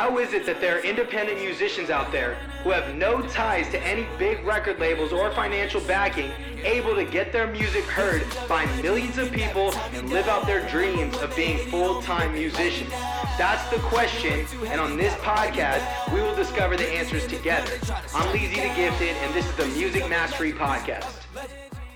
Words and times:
How 0.00 0.16
is 0.16 0.32
it 0.32 0.46
that 0.46 0.62
there 0.62 0.78
are 0.78 0.80
independent 0.80 1.38
musicians 1.40 1.90
out 1.90 2.10
there 2.10 2.36
who 2.62 2.70
have 2.70 2.94
no 2.94 3.20
ties 3.20 3.68
to 3.68 3.78
any 3.82 4.06
big 4.18 4.42
record 4.46 4.78
labels 4.78 5.12
or 5.12 5.30
financial 5.32 5.82
backing, 5.82 6.32
able 6.64 6.94
to 6.94 7.04
get 7.04 7.34
their 7.34 7.46
music 7.46 7.84
heard 7.84 8.24
by 8.48 8.64
millions 8.80 9.18
of 9.18 9.30
people 9.30 9.74
and 9.92 10.08
live 10.08 10.26
out 10.26 10.46
their 10.46 10.66
dreams 10.70 11.18
of 11.18 11.36
being 11.36 11.58
full-time 11.68 12.32
musicians? 12.32 12.88
That's 13.36 13.62
the 13.68 13.76
question, 13.80 14.46
and 14.68 14.80
on 14.80 14.96
this 14.96 15.12
podcast, 15.16 15.84
we 16.14 16.22
will 16.22 16.34
discover 16.34 16.78
the 16.78 16.88
answers 16.88 17.26
together. 17.26 17.70
I'm 18.14 18.34
Leezy 18.34 18.54
the 18.54 18.74
Gifted, 18.74 19.14
and 19.18 19.34
this 19.34 19.46
is 19.46 19.54
the 19.56 19.66
Music 19.66 20.08
Mastery 20.08 20.54
Podcast. 20.54 21.12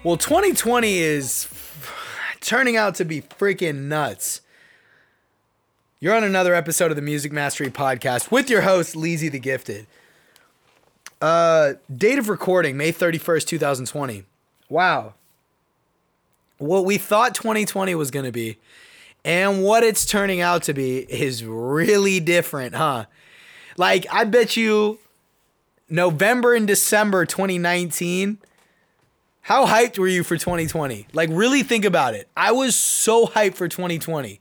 Well, 0.02 0.18
2020 0.18 0.98
is 0.98 1.48
turning 2.42 2.76
out 2.76 2.96
to 2.96 3.06
be 3.06 3.22
freaking 3.22 3.84
nuts. 3.84 4.42
You're 6.04 6.14
on 6.14 6.22
another 6.22 6.54
episode 6.54 6.90
of 6.90 6.96
the 6.96 7.02
Music 7.02 7.32
Mastery 7.32 7.70
Podcast 7.70 8.30
with 8.30 8.50
your 8.50 8.60
host, 8.60 8.94
Leezy 8.94 9.32
the 9.32 9.38
Gifted. 9.38 9.86
Uh, 11.18 11.72
date 11.96 12.18
of 12.18 12.28
recording, 12.28 12.76
May 12.76 12.92
31st, 12.92 13.46
2020. 13.46 14.24
Wow. 14.68 15.14
What 16.58 16.84
we 16.84 16.98
thought 16.98 17.34
2020 17.34 17.94
was 17.94 18.10
going 18.10 18.26
to 18.26 18.32
be 18.32 18.58
and 19.24 19.62
what 19.62 19.82
it's 19.82 20.04
turning 20.04 20.42
out 20.42 20.64
to 20.64 20.74
be 20.74 20.98
is 20.98 21.42
really 21.42 22.20
different, 22.20 22.74
huh? 22.74 23.06
Like, 23.78 24.04
I 24.12 24.24
bet 24.24 24.58
you 24.58 24.98
November 25.88 26.52
and 26.52 26.66
December 26.66 27.24
2019 27.24 28.36
how 29.40 29.66
hyped 29.66 29.98
were 29.98 30.08
you 30.08 30.22
for 30.22 30.36
2020? 30.36 31.06
Like, 31.14 31.30
really 31.32 31.62
think 31.62 31.86
about 31.86 32.12
it. 32.12 32.28
I 32.36 32.52
was 32.52 32.76
so 32.76 33.26
hyped 33.26 33.54
for 33.54 33.68
2020. 33.68 34.40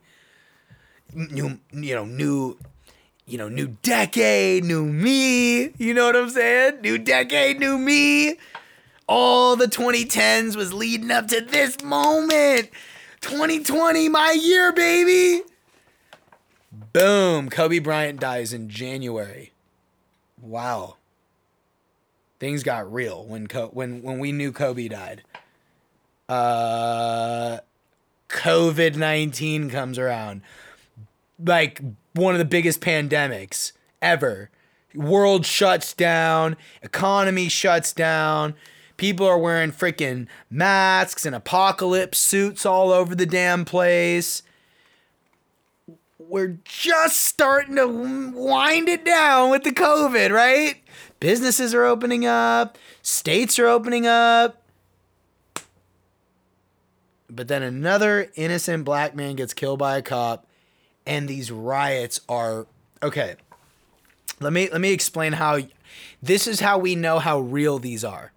New, 1.15 1.59
you 1.71 1.95
know, 1.95 2.05
new, 2.05 2.57
you 3.25 3.37
know, 3.37 3.49
new 3.49 3.67
decade, 3.81 4.63
new 4.63 4.85
me. 4.85 5.71
You 5.77 5.93
know 5.93 6.05
what 6.05 6.15
I'm 6.15 6.29
saying? 6.29 6.81
New 6.81 6.97
decade, 6.97 7.59
new 7.59 7.77
me. 7.77 8.37
All 9.07 9.55
the 9.55 9.67
2010s 9.67 10.55
was 10.55 10.73
leading 10.73 11.11
up 11.11 11.27
to 11.27 11.41
this 11.41 11.83
moment. 11.83 12.69
2020, 13.21 14.09
my 14.09 14.31
year, 14.31 14.71
baby. 14.71 15.43
Boom. 16.93 17.49
Kobe 17.49 17.79
Bryant 17.79 18.19
dies 18.19 18.53
in 18.53 18.69
January. 18.69 19.51
Wow 20.41 20.95
things 22.43 22.61
got 22.61 22.91
real 22.91 23.23
when 23.25 23.45
when 23.71 24.01
when 24.01 24.19
we 24.19 24.33
knew 24.33 24.51
Kobe 24.51 24.89
died. 24.89 25.23
Uh, 26.27 27.59
COVID 28.27 28.97
nineteen 28.97 29.69
comes 29.69 29.97
around, 29.97 30.41
like 31.43 31.81
one 32.13 32.33
of 32.33 32.39
the 32.39 32.45
biggest 32.45 32.81
pandemics 32.81 33.71
ever. 34.01 34.49
World 34.93 35.45
shuts 35.45 35.93
down, 35.93 36.55
economy 36.81 37.49
shuts 37.49 37.93
down. 37.93 38.53
People 38.97 39.25
are 39.25 39.39
wearing 39.39 39.71
freaking 39.71 40.27
masks 40.49 41.25
and 41.25 41.35
apocalypse 41.35 42.19
suits 42.19 42.65
all 42.65 42.91
over 42.91 43.15
the 43.15 43.25
damn 43.25 43.65
place. 43.65 44.43
We're 46.19 46.59
just 46.63 47.21
starting 47.21 47.75
to 47.75 47.87
wind 47.87 48.87
it 48.87 49.03
down 49.03 49.49
with 49.49 49.63
the 49.63 49.71
COVID, 49.71 50.31
right? 50.31 50.75
Businesses 51.19 51.73
are 51.73 51.85
opening 51.85 52.25
up, 52.25 52.77
states 53.01 53.57
are 53.57 53.67
opening 53.67 54.05
up. 54.05 54.61
But 57.29 57.47
then 57.47 57.63
another 57.63 58.31
innocent 58.35 58.85
black 58.85 59.15
man 59.15 59.35
gets 59.35 59.55
killed 59.55 59.79
by 59.79 59.97
a 59.97 60.01
cop 60.03 60.45
and 61.05 61.27
these 61.27 61.51
riots 61.51 62.21
are 62.27 62.67
okay. 63.01 63.35
Let 64.39 64.53
me 64.53 64.69
let 64.69 64.81
me 64.81 64.91
explain 64.91 65.33
how 65.33 65.59
this 66.21 66.47
is 66.47 66.59
how 66.59 66.77
we 66.77 66.95
know 66.95 67.19
how 67.19 67.39
real 67.39 67.79
these 67.79 68.03
are. 68.03 68.31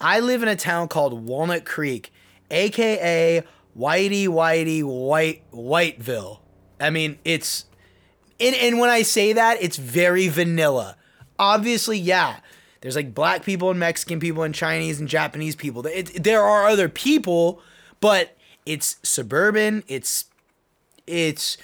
I 0.00 0.20
live 0.20 0.42
in 0.42 0.48
a 0.48 0.56
town 0.56 0.88
called 0.88 1.24
Walnut 1.24 1.64
Creek, 1.64 2.12
aka 2.50 3.42
Whitey 3.78 4.26
Whitey 4.26 4.82
White 4.82 5.42
Whiteville. 5.52 6.40
I 6.80 6.90
mean, 6.90 7.18
it's 7.24 7.66
and, 8.40 8.54
and 8.56 8.78
when 8.78 8.90
I 8.90 9.02
say 9.02 9.32
that, 9.32 9.58
it's 9.60 9.76
very 9.76 10.28
vanilla 10.28 10.96
obviously, 11.38 11.98
yeah, 11.98 12.38
there's 12.80 12.96
like 12.96 13.14
black 13.14 13.44
people 13.44 13.70
and 13.70 13.78
Mexican 13.78 14.20
people 14.20 14.42
and 14.42 14.54
Chinese 14.54 15.00
and 15.00 15.08
Japanese 15.08 15.56
people. 15.56 15.86
It, 15.86 16.22
there 16.22 16.42
are 16.42 16.66
other 16.66 16.88
people, 16.88 17.60
but 18.00 18.36
it's 18.66 18.96
suburban. 19.02 19.84
It's 19.88 20.26
it's 21.06 21.56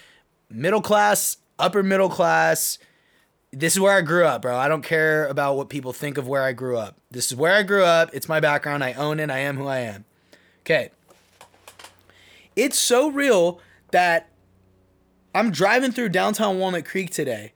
middle 0.49 0.83
class, 0.83 1.39
upper 1.59 1.83
middle 1.83 2.09
class. 2.09 2.79
This 3.53 3.75
is 3.75 3.81
where 3.81 3.97
I 3.97 4.01
grew 4.01 4.25
up, 4.25 4.43
bro. 4.43 4.57
I 4.57 4.69
don't 4.69 4.83
care 4.83 5.27
about 5.27 5.57
what 5.57 5.69
people 5.69 5.93
think 5.93 6.19
of 6.19 6.29
where 6.29 6.43
I 6.43 6.53
grew 6.53 6.77
up. 6.77 6.97
This 7.11 7.27
is 7.27 7.37
where 7.37 7.55
I 7.55 7.63
grew 7.63 7.85
up. 7.85 8.11
It's 8.13 8.29
my 8.29 8.39
background. 8.41 8.85
I 8.85 8.93
own 8.93 9.19
it. 9.19 9.31
I 9.31 9.39
am 9.39 9.57
who 9.57 9.67
I 9.67 9.79
am. 9.79 10.05
Okay. 10.61 10.91
It's 12.55 12.79
so 12.79 13.11
real 13.11 13.61
that 13.91 14.29
I'm 15.35 15.51
driving 15.51 15.93
through 15.93 16.11
downtown 16.11 16.59
Walnut 16.59 16.85
Creek 16.85 17.11
today 17.11 17.53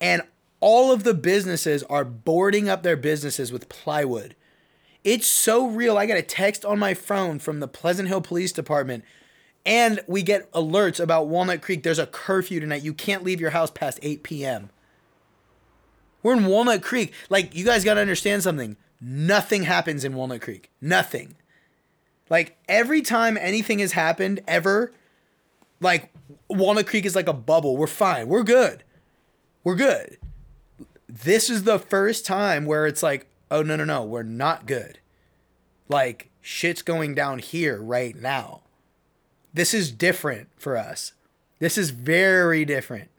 and 0.00 0.22
all 0.60 0.92
of 0.92 1.04
the 1.04 1.14
businesses 1.14 1.82
are 1.84 2.04
boarding 2.04 2.68
up 2.68 2.82
their 2.82 2.96
businesses 2.96 3.52
with 3.52 3.68
plywood. 3.68 4.36
It's 5.02 5.26
so 5.26 5.66
real. 5.66 5.96
I 5.96 6.06
got 6.06 6.18
a 6.18 6.22
text 6.22 6.64
on 6.64 6.78
my 6.78 6.94
phone 6.94 7.38
from 7.38 7.60
the 7.60 7.68
Pleasant 7.68 8.08
Hill 8.08 8.20
Police 8.20 8.52
Department, 8.52 9.04
and 9.64 10.00
we 10.06 10.22
get 10.22 10.50
alerts 10.52 11.00
about 11.00 11.28
Walnut 11.28 11.62
Creek. 11.62 11.82
There's 11.82 11.98
a 11.98 12.06
curfew 12.06 12.60
tonight. 12.60 12.82
You 12.82 12.94
can't 12.94 13.24
leave 13.24 13.40
your 13.40 13.50
house 13.50 13.70
past 13.70 13.98
8 14.02 14.22
p.m. 14.22 14.70
We're 16.22 16.34
in 16.34 16.46
Walnut 16.46 16.82
Creek. 16.82 17.12
Like, 17.28 17.54
you 17.54 17.64
guys 17.64 17.84
got 17.84 17.94
to 17.94 18.00
understand 18.00 18.42
something. 18.42 18.76
Nothing 19.00 19.62
happens 19.62 20.04
in 20.04 20.14
Walnut 20.14 20.42
Creek. 20.42 20.70
Nothing. 20.80 21.36
Like, 22.28 22.58
every 22.68 23.02
time 23.02 23.36
anything 23.36 23.78
has 23.78 23.92
happened, 23.92 24.40
ever, 24.46 24.92
like, 25.80 26.12
Walnut 26.48 26.86
Creek 26.86 27.06
is 27.06 27.16
like 27.16 27.28
a 27.28 27.32
bubble. 27.32 27.76
We're 27.76 27.86
fine. 27.86 28.28
We're 28.28 28.42
good. 28.42 28.84
We're 29.64 29.76
good 29.76 30.18
this 31.10 31.50
is 31.50 31.64
the 31.64 31.78
first 31.78 32.24
time 32.24 32.64
where 32.64 32.86
it's 32.86 33.02
like, 33.02 33.26
oh, 33.50 33.62
no, 33.62 33.76
no, 33.76 33.84
no, 33.84 34.04
we're 34.04 34.22
not 34.22 34.66
good. 34.66 35.00
Like, 35.88 36.30
shit's 36.40 36.82
going 36.82 37.14
down 37.14 37.40
here 37.40 37.80
right 37.80 38.14
now. 38.14 38.62
This 39.52 39.74
is 39.74 39.90
different 39.90 40.48
for 40.56 40.76
us. 40.76 41.12
This 41.58 41.76
is 41.76 41.90
very 41.90 42.64
different. 42.64 43.10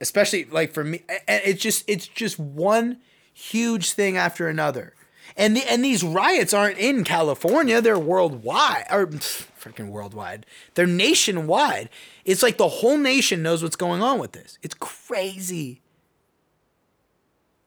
Especially 0.00 0.44
like 0.44 0.72
for 0.72 0.84
me, 0.84 1.02
it's 1.26 1.62
just 1.62 1.84
it's 1.88 2.06
just 2.06 2.38
one 2.38 2.98
huge 3.32 3.92
thing 3.92 4.16
after 4.16 4.48
another. 4.48 4.94
And 5.36 5.56
the 5.56 5.70
and 5.70 5.84
these 5.84 6.02
riots 6.02 6.54
aren't 6.54 6.78
in 6.78 7.04
California, 7.04 7.80
they're 7.80 7.98
worldwide 7.98 8.86
or 8.90 9.06
freaking 9.06 9.88
worldwide. 9.88 10.46
They're 10.74 10.86
nationwide. 10.86 11.88
It's 12.24 12.42
like 12.42 12.58
the 12.58 12.68
whole 12.68 12.98
nation 12.98 13.42
knows 13.42 13.62
what's 13.62 13.76
going 13.76 14.02
on 14.02 14.18
with 14.18 14.32
this. 14.32 14.58
It's 14.62 14.74
crazy. 14.74 15.80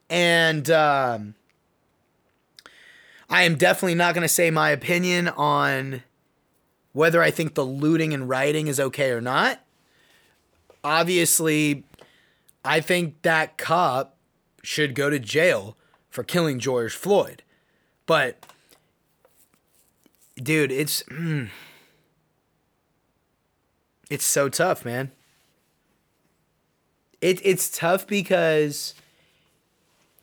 And 0.08 0.70
um, 0.70 1.34
I 3.30 3.42
am 3.42 3.56
definitely 3.56 3.94
not 3.94 4.14
going 4.14 4.22
to 4.22 4.28
say 4.28 4.50
my 4.50 4.70
opinion 4.70 5.28
on 5.28 6.02
whether 6.92 7.22
I 7.22 7.30
think 7.30 7.54
the 7.54 7.64
looting 7.64 8.12
and 8.12 8.28
rioting 8.28 8.66
is 8.66 8.78
okay 8.78 9.10
or 9.10 9.20
not. 9.20 9.60
Obviously, 10.84 11.84
I 12.64 12.80
think 12.80 13.22
that 13.22 13.56
cop 13.58 14.16
should 14.62 14.94
go 14.94 15.10
to 15.10 15.18
jail 15.18 15.76
for 16.10 16.22
killing 16.22 16.58
George 16.58 16.94
Floyd. 16.94 17.42
But, 18.06 18.44
dude, 20.36 20.72
it's. 20.72 21.02
Mm, 21.04 21.48
it's 24.10 24.26
so 24.26 24.50
tough, 24.50 24.84
man. 24.84 25.10
It, 27.22 27.40
it's 27.44 27.70
tough 27.70 28.06
because 28.06 28.94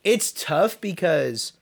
it's 0.04 0.32
tough 0.32 0.80
because 0.80 1.54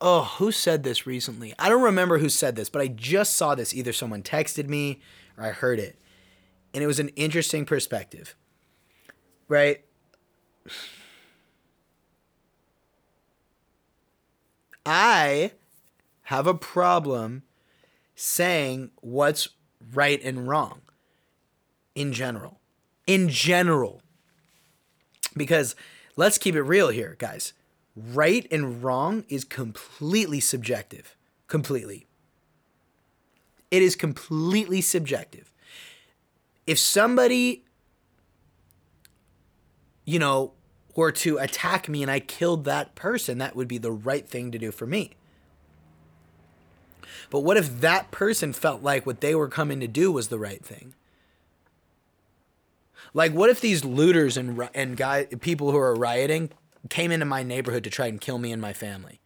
oh 0.00 0.22
who 0.38 0.52
said 0.52 0.82
this 0.82 1.06
recently? 1.06 1.54
I 1.58 1.68
don't 1.68 1.82
remember 1.82 2.18
who 2.18 2.28
said 2.28 2.56
this 2.56 2.68
but 2.68 2.82
i 2.82 2.88
just 2.88 3.36
saw 3.36 3.54
this. 3.54 3.74
Either 3.74 3.92
someone 3.92 4.22
texted 4.22 4.68
me 4.68 5.00
or 5.36 5.44
i 5.44 5.50
heard 5.50 5.78
it. 5.78 5.98
And 6.72 6.84
it 6.84 6.86
was 6.86 7.00
an 7.00 7.08
interesting 7.10 7.64
perspective 7.64 8.34
right? 9.50 9.84
I 14.86 15.52
have 16.22 16.46
a 16.46 16.54
problem 16.54 17.42
saying 18.14 18.92
what's 19.02 19.48
right 19.92 20.22
and 20.22 20.48
wrong 20.48 20.80
in 21.94 22.12
general. 22.14 22.60
In 23.06 23.28
general. 23.28 24.00
Because 25.36 25.74
let's 26.16 26.38
keep 26.38 26.54
it 26.54 26.62
real 26.62 26.88
here, 26.88 27.16
guys. 27.18 27.52
Right 27.96 28.46
and 28.50 28.82
wrong 28.82 29.24
is 29.28 29.44
completely 29.44 30.40
subjective. 30.40 31.16
Completely. 31.48 32.06
It 33.70 33.82
is 33.82 33.96
completely 33.96 34.80
subjective. 34.80 35.52
If 36.66 36.78
somebody 36.78 37.64
you 40.10 40.18
know, 40.18 40.52
were 40.96 41.12
to 41.12 41.38
attack 41.38 41.88
me 41.88 42.02
and 42.02 42.10
I 42.10 42.18
killed 42.18 42.64
that 42.64 42.96
person, 42.96 43.38
that 43.38 43.54
would 43.54 43.68
be 43.68 43.78
the 43.78 43.92
right 43.92 44.28
thing 44.28 44.50
to 44.50 44.58
do 44.58 44.72
for 44.72 44.84
me. 44.84 45.12
But 47.30 47.40
what 47.40 47.56
if 47.56 47.80
that 47.80 48.10
person 48.10 48.52
felt 48.52 48.82
like 48.82 49.06
what 49.06 49.20
they 49.20 49.36
were 49.36 49.46
coming 49.46 49.78
to 49.78 49.86
do 49.86 50.10
was 50.10 50.28
the 50.28 50.38
right 50.38 50.64
thing? 50.64 50.94
Like, 53.14 53.32
what 53.32 53.50
if 53.50 53.60
these 53.60 53.84
looters 53.84 54.36
and 54.36 54.68
and 54.74 54.96
guy 54.96 55.24
people 55.24 55.70
who 55.70 55.78
are 55.78 55.94
rioting 55.94 56.50
came 56.88 57.12
into 57.12 57.26
my 57.26 57.42
neighborhood 57.42 57.84
to 57.84 57.90
try 57.90 58.06
and 58.06 58.20
kill 58.20 58.38
me 58.38 58.52
and 58.52 58.62
my 58.62 58.72
family? 58.72 59.20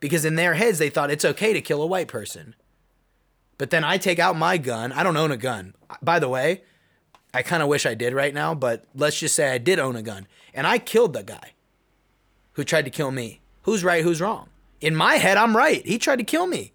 Because 0.00 0.24
in 0.24 0.34
their 0.34 0.54
heads, 0.54 0.78
they 0.78 0.90
thought 0.90 1.10
it's 1.10 1.24
okay 1.24 1.52
to 1.52 1.60
kill 1.60 1.82
a 1.82 1.86
white 1.86 2.08
person. 2.08 2.54
But 3.58 3.70
then 3.70 3.84
I 3.84 3.98
take 3.98 4.18
out 4.18 4.36
my 4.36 4.58
gun. 4.58 4.92
I 4.92 5.02
don't 5.02 5.16
own 5.16 5.30
a 5.30 5.36
gun. 5.36 5.74
By 6.02 6.18
the 6.18 6.28
way, 6.28 6.62
I 7.32 7.42
kind 7.42 7.62
of 7.62 7.68
wish 7.68 7.86
I 7.86 7.94
did 7.94 8.12
right 8.12 8.34
now, 8.34 8.54
but 8.54 8.84
let's 8.94 9.18
just 9.18 9.34
say 9.34 9.50
I 9.50 9.58
did 9.58 9.78
own 9.78 9.96
a 9.96 10.02
gun. 10.02 10.26
And 10.52 10.66
I 10.66 10.78
killed 10.78 11.12
the 11.12 11.22
guy 11.22 11.52
who 12.52 12.64
tried 12.64 12.84
to 12.84 12.90
kill 12.90 13.10
me. 13.10 13.40
Who's 13.62 13.84
right? 13.84 14.02
Who's 14.02 14.20
wrong? 14.20 14.48
In 14.80 14.96
my 14.96 15.14
head, 15.14 15.36
I'm 15.36 15.56
right. 15.56 15.86
He 15.86 15.98
tried 15.98 16.18
to 16.18 16.24
kill 16.24 16.46
me. 16.46 16.72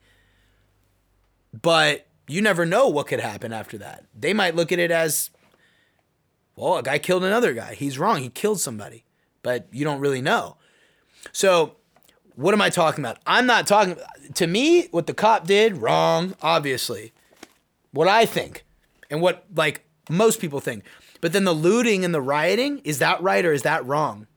But 1.60 2.08
you 2.28 2.42
never 2.42 2.66
know 2.66 2.88
what 2.88 3.08
could 3.08 3.20
happen 3.20 3.54
after 3.54 3.78
that. 3.80 4.06
They 4.18 4.34
might 4.34 4.56
look 4.56 4.72
at 4.72 4.80
it 4.80 4.92
as, 4.92 5.30
well, 6.56 6.78
a 6.78 6.84
guy 6.84 7.00
killed 7.00 7.24
another 7.24 7.54
guy. 7.54 7.74
He's 7.76 8.00
wrong. 8.00 8.22
He 8.22 8.30
killed 8.30 8.60
somebody. 8.60 9.04
But 9.42 9.68
you 9.72 9.86
don't 9.86 10.00
really 10.00 10.22
know. 10.22 10.58
So, 11.32 11.76
what 12.36 12.54
am 12.54 12.62
I 12.62 12.70
talking 12.70 13.04
about? 13.04 13.18
I'm 13.26 13.46
not 13.46 13.68
talking 13.68 13.98
to 14.34 14.48
me 14.48 14.88
what 14.92 15.08
the 15.08 15.14
cop 15.14 15.46
did 15.46 15.78
wrong, 15.78 16.36
obviously. 16.42 17.14
What 17.92 18.08
I 18.08 18.26
think 18.26 18.64
and 19.10 19.22
what 19.22 19.46
like 19.54 19.86
most 20.10 20.40
people 20.40 20.60
think. 20.60 20.84
But 21.22 21.34
then 21.34 21.44
the 21.44 21.54
looting 21.54 22.06
and 22.06 22.14
the 22.14 22.22
rioting, 22.22 22.80
is 22.80 23.00
that 23.00 23.22
right 23.22 23.46
or 23.46 23.52
is 23.52 23.64
that 23.64 23.86
wrong? 23.86 24.28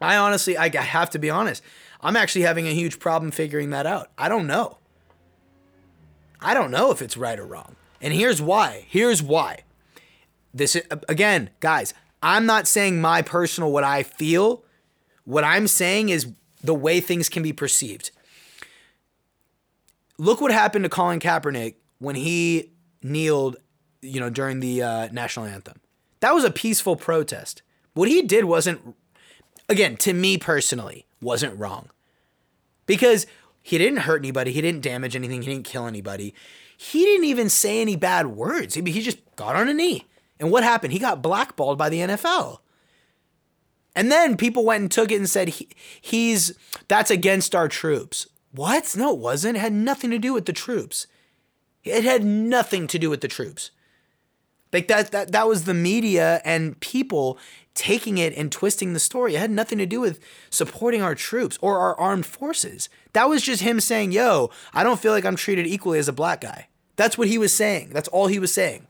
I 0.00 0.16
honestly 0.16 0.56
I 0.58 0.74
have 0.76 1.10
to 1.10 1.18
be 1.18 1.30
honest. 1.30 1.62
I'm 2.00 2.16
actually 2.16 2.42
having 2.42 2.66
a 2.66 2.72
huge 2.72 2.98
problem 2.98 3.30
figuring 3.30 3.70
that 3.70 3.86
out. 3.86 4.10
I 4.18 4.28
don't 4.28 4.48
know. 4.48 4.78
I 6.40 6.54
don't 6.54 6.72
know 6.72 6.90
if 6.90 7.00
it's 7.00 7.16
right 7.16 7.38
or 7.38 7.46
wrong. 7.46 7.76
And 8.00 8.12
here's 8.12 8.42
why. 8.42 8.84
Here's 8.88 9.22
why. 9.22 9.60
This 10.52 10.74
is, 10.74 10.82
again, 11.08 11.50
guys, 11.60 11.94
I'm 12.22 12.46
not 12.46 12.66
saying 12.66 13.00
my 13.00 13.22
personal 13.22 13.72
what 13.72 13.84
I 13.84 14.02
feel. 14.02 14.64
What 15.24 15.44
I'm 15.44 15.66
saying 15.66 16.08
is 16.08 16.32
the 16.62 16.74
way 16.74 17.00
things 17.00 17.28
can 17.28 17.42
be 17.42 17.52
perceived. 17.52 18.10
Look 20.18 20.40
what 20.40 20.52
happened 20.52 20.84
to 20.84 20.88
Colin 20.88 21.18
Kaepernick 21.18 21.74
when 21.98 22.14
he 22.14 22.70
kneeled, 23.02 23.56
you 24.00 24.20
know, 24.20 24.30
during 24.30 24.60
the 24.60 24.82
uh, 24.82 25.08
national 25.10 25.46
anthem. 25.46 25.80
That 26.20 26.34
was 26.34 26.44
a 26.44 26.50
peaceful 26.50 26.96
protest. 26.96 27.62
What 27.94 28.08
he 28.08 28.22
did 28.22 28.44
wasn't, 28.44 28.94
again, 29.68 29.96
to 29.98 30.12
me 30.12 30.38
personally, 30.38 31.06
wasn't 31.20 31.58
wrong. 31.58 31.90
Because 32.86 33.26
he 33.62 33.78
didn't 33.78 34.00
hurt 34.00 34.20
anybody. 34.20 34.52
He 34.52 34.60
didn't 34.60 34.82
damage 34.82 35.16
anything. 35.16 35.42
He 35.42 35.50
didn't 35.50 35.64
kill 35.64 35.86
anybody. 35.86 36.34
He 36.76 37.04
didn't 37.04 37.26
even 37.26 37.48
say 37.48 37.80
any 37.80 37.96
bad 37.96 38.28
words. 38.28 38.74
He, 38.74 38.82
he 38.82 39.02
just 39.02 39.18
got 39.36 39.56
on 39.56 39.68
a 39.68 39.74
knee. 39.74 40.06
And 40.42 40.50
what 40.50 40.64
happened? 40.64 40.92
He 40.92 40.98
got 40.98 41.22
blackballed 41.22 41.78
by 41.78 41.88
the 41.88 42.00
NFL. 42.00 42.58
And 43.94 44.10
then 44.10 44.36
people 44.36 44.64
went 44.64 44.80
and 44.80 44.90
took 44.90 45.12
it 45.12 45.16
and 45.16 45.30
said 45.30 45.50
he, 45.50 45.68
he's 46.00 46.52
that's 46.88 47.12
against 47.12 47.54
our 47.54 47.68
troops. 47.68 48.26
What? 48.50 48.96
No, 48.96 49.12
it 49.12 49.20
wasn't. 49.20 49.56
It 49.56 49.60
had 49.60 49.72
nothing 49.72 50.10
to 50.10 50.18
do 50.18 50.32
with 50.32 50.46
the 50.46 50.52
troops. 50.52 51.06
It 51.84 52.02
had 52.02 52.24
nothing 52.24 52.88
to 52.88 52.98
do 52.98 53.08
with 53.08 53.20
the 53.20 53.28
troops. 53.28 53.70
Like 54.72 54.88
that 54.88 55.12
that 55.12 55.30
that 55.30 55.46
was 55.46 55.64
the 55.64 55.74
media 55.74 56.40
and 56.44 56.80
people 56.80 57.38
taking 57.74 58.18
it 58.18 58.36
and 58.36 58.50
twisting 58.50 58.94
the 58.94 59.00
story. 59.00 59.36
It 59.36 59.38
had 59.38 59.50
nothing 59.50 59.78
to 59.78 59.86
do 59.86 60.00
with 60.00 60.18
supporting 60.50 61.02
our 61.02 61.14
troops 61.14 61.56
or 61.60 61.78
our 61.78 61.96
armed 62.00 62.26
forces. 62.26 62.88
That 63.12 63.28
was 63.28 63.42
just 63.42 63.62
him 63.62 63.78
saying, 63.78 64.10
"Yo, 64.10 64.50
I 64.74 64.82
don't 64.82 64.98
feel 64.98 65.12
like 65.12 65.24
I'm 65.24 65.36
treated 65.36 65.68
equally 65.68 66.00
as 66.00 66.08
a 66.08 66.12
black 66.12 66.40
guy." 66.40 66.66
That's 66.96 67.16
what 67.16 67.28
he 67.28 67.38
was 67.38 67.54
saying. 67.54 67.90
That's 67.92 68.08
all 68.08 68.26
he 68.26 68.40
was 68.40 68.52
saying. 68.52 68.88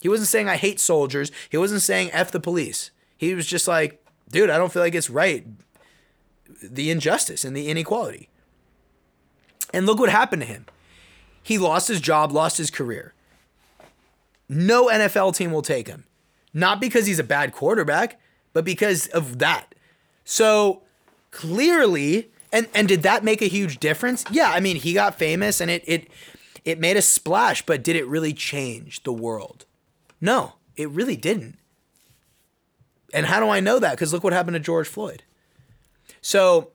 He 0.00 0.08
wasn't 0.08 0.28
saying 0.28 0.48
I 0.48 0.56
hate 0.56 0.80
soldiers. 0.80 1.30
He 1.50 1.56
wasn't 1.56 1.82
saying 1.82 2.10
F 2.12 2.30
the 2.30 2.40
police. 2.40 2.90
He 3.16 3.34
was 3.34 3.46
just 3.46 3.66
like, 3.66 4.04
dude, 4.30 4.50
I 4.50 4.58
don't 4.58 4.72
feel 4.72 4.82
like 4.82 4.94
it's 4.94 5.10
right. 5.10 5.46
The 6.62 6.90
injustice 6.90 7.44
and 7.44 7.56
the 7.56 7.68
inequality. 7.68 8.28
And 9.72 9.86
look 9.86 9.98
what 9.98 10.10
happened 10.10 10.42
to 10.42 10.48
him. 10.48 10.66
He 11.42 11.58
lost 11.58 11.88
his 11.88 12.00
job, 12.00 12.32
lost 12.32 12.58
his 12.58 12.70
career. 12.70 13.14
No 14.48 14.86
NFL 14.88 15.34
team 15.36 15.50
will 15.52 15.62
take 15.62 15.88
him. 15.88 16.04
Not 16.52 16.80
because 16.80 17.06
he's 17.06 17.18
a 17.18 17.24
bad 17.24 17.52
quarterback, 17.52 18.20
but 18.52 18.64
because 18.64 19.06
of 19.08 19.38
that. 19.38 19.74
So 20.24 20.82
clearly, 21.30 22.30
and 22.52 22.68
and 22.74 22.88
did 22.88 23.02
that 23.02 23.24
make 23.24 23.42
a 23.42 23.48
huge 23.48 23.78
difference? 23.78 24.24
Yeah, 24.30 24.50
I 24.50 24.60
mean, 24.60 24.76
he 24.76 24.92
got 24.92 25.18
famous 25.18 25.60
and 25.60 25.70
it 25.70 25.82
it 25.86 26.08
it 26.64 26.80
made 26.80 26.96
a 26.96 27.02
splash, 27.02 27.64
but 27.64 27.82
did 27.84 27.96
it 27.96 28.06
really 28.06 28.32
change 28.32 29.02
the 29.02 29.12
world? 29.12 29.66
No, 30.26 30.54
it 30.74 30.90
really 30.90 31.14
didn't. 31.14 31.56
And 33.14 33.26
how 33.26 33.38
do 33.38 33.48
I 33.48 33.60
know 33.60 33.78
that? 33.78 33.92
Because 33.92 34.12
look 34.12 34.24
what 34.24 34.32
happened 34.32 34.56
to 34.56 34.60
George 34.60 34.88
Floyd. 34.88 35.22
So, 36.20 36.72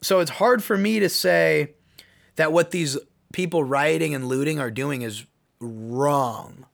so 0.00 0.20
it's 0.20 0.30
hard 0.30 0.62
for 0.62 0.78
me 0.78 1.00
to 1.00 1.08
say 1.08 1.74
that 2.36 2.52
what 2.52 2.70
these 2.70 2.96
people 3.32 3.64
rioting 3.64 4.14
and 4.14 4.28
looting 4.28 4.60
are 4.60 4.70
doing 4.70 5.02
is 5.02 5.26
wrong. 5.58 6.66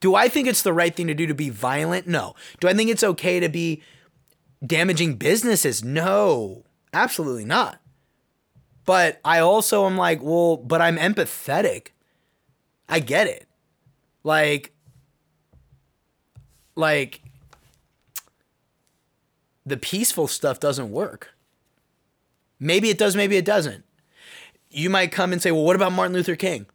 Do 0.00 0.14
I 0.14 0.28
think 0.28 0.48
it's 0.48 0.62
the 0.62 0.72
right 0.72 0.96
thing 0.96 1.08
to 1.08 1.14
do 1.14 1.26
to 1.26 1.34
be 1.34 1.50
violent? 1.50 2.06
No. 2.06 2.34
Do 2.60 2.68
I 2.68 2.72
think 2.72 2.88
it's 2.88 3.04
okay 3.04 3.40
to 3.40 3.50
be 3.50 3.82
damaging 4.66 5.16
businesses? 5.16 5.84
No, 5.84 6.64
absolutely 6.94 7.44
not. 7.44 7.78
But 8.86 9.20
I 9.22 9.40
also 9.40 9.84
am 9.84 9.98
like, 9.98 10.22
well, 10.22 10.56
but 10.56 10.80
I'm 10.80 10.96
empathetic. 10.96 11.88
I 12.88 13.00
get 13.00 13.26
it. 13.26 13.46
Like, 14.22 14.72
like 16.74 17.22
the 19.64 19.76
peaceful 19.76 20.26
stuff 20.26 20.60
doesn't 20.60 20.90
work. 20.90 21.30
Maybe 22.58 22.90
it 22.90 22.98
does, 22.98 23.16
maybe 23.16 23.36
it 23.36 23.44
doesn't. 23.44 23.84
You 24.70 24.90
might 24.90 25.12
come 25.12 25.32
and 25.32 25.40
say, 25.40 25.50
well, 25.50 25.64
what 25.64 25.76
about 25.76 25.92
Martin 25.92 26.14
Luther 26.14 26.36
King? 26.36 26.66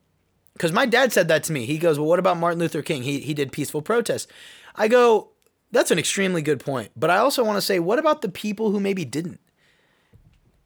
Because 0.53 0.71
my 0.71 0.85
dad 0.85 1.13
said 1.13 1.27
that 1.27 1.43
to 1.43 1.53
me. 1.53 1.65
He 1.65 1.77
goes, 1.77 1.99
well, 1.99 2.07
what 2.07 2.19
about 2.19 2.37
Martin 2.37 2.59
Luther 2.59 2.81
King? 2.81 3.03
He, 3.03 3.19
he 3.19 3.33
did 3.33 3.51
peaceful 3.51 3.81
protests. 3.81 4.27
I 4.73 4.87
go, 4.87 5.29
that's 5.71 5.91
an 5.91 5.99
extremely 5.99 6.41
good 6.41 6.59
point. 6.59 6.91
But 6.95 7.09
I 7.09 7.17
also 7.17 7.43
want 7.43 7.57
to 7.57 7.61
say, 7.61 7.79
what 7.79 7.99
about 7.99 8.21
the 8.21 8.29
people 8.29 8.71
who 8.71 8.79
maybe 8.79 9.05
didn't? 9.05 9.39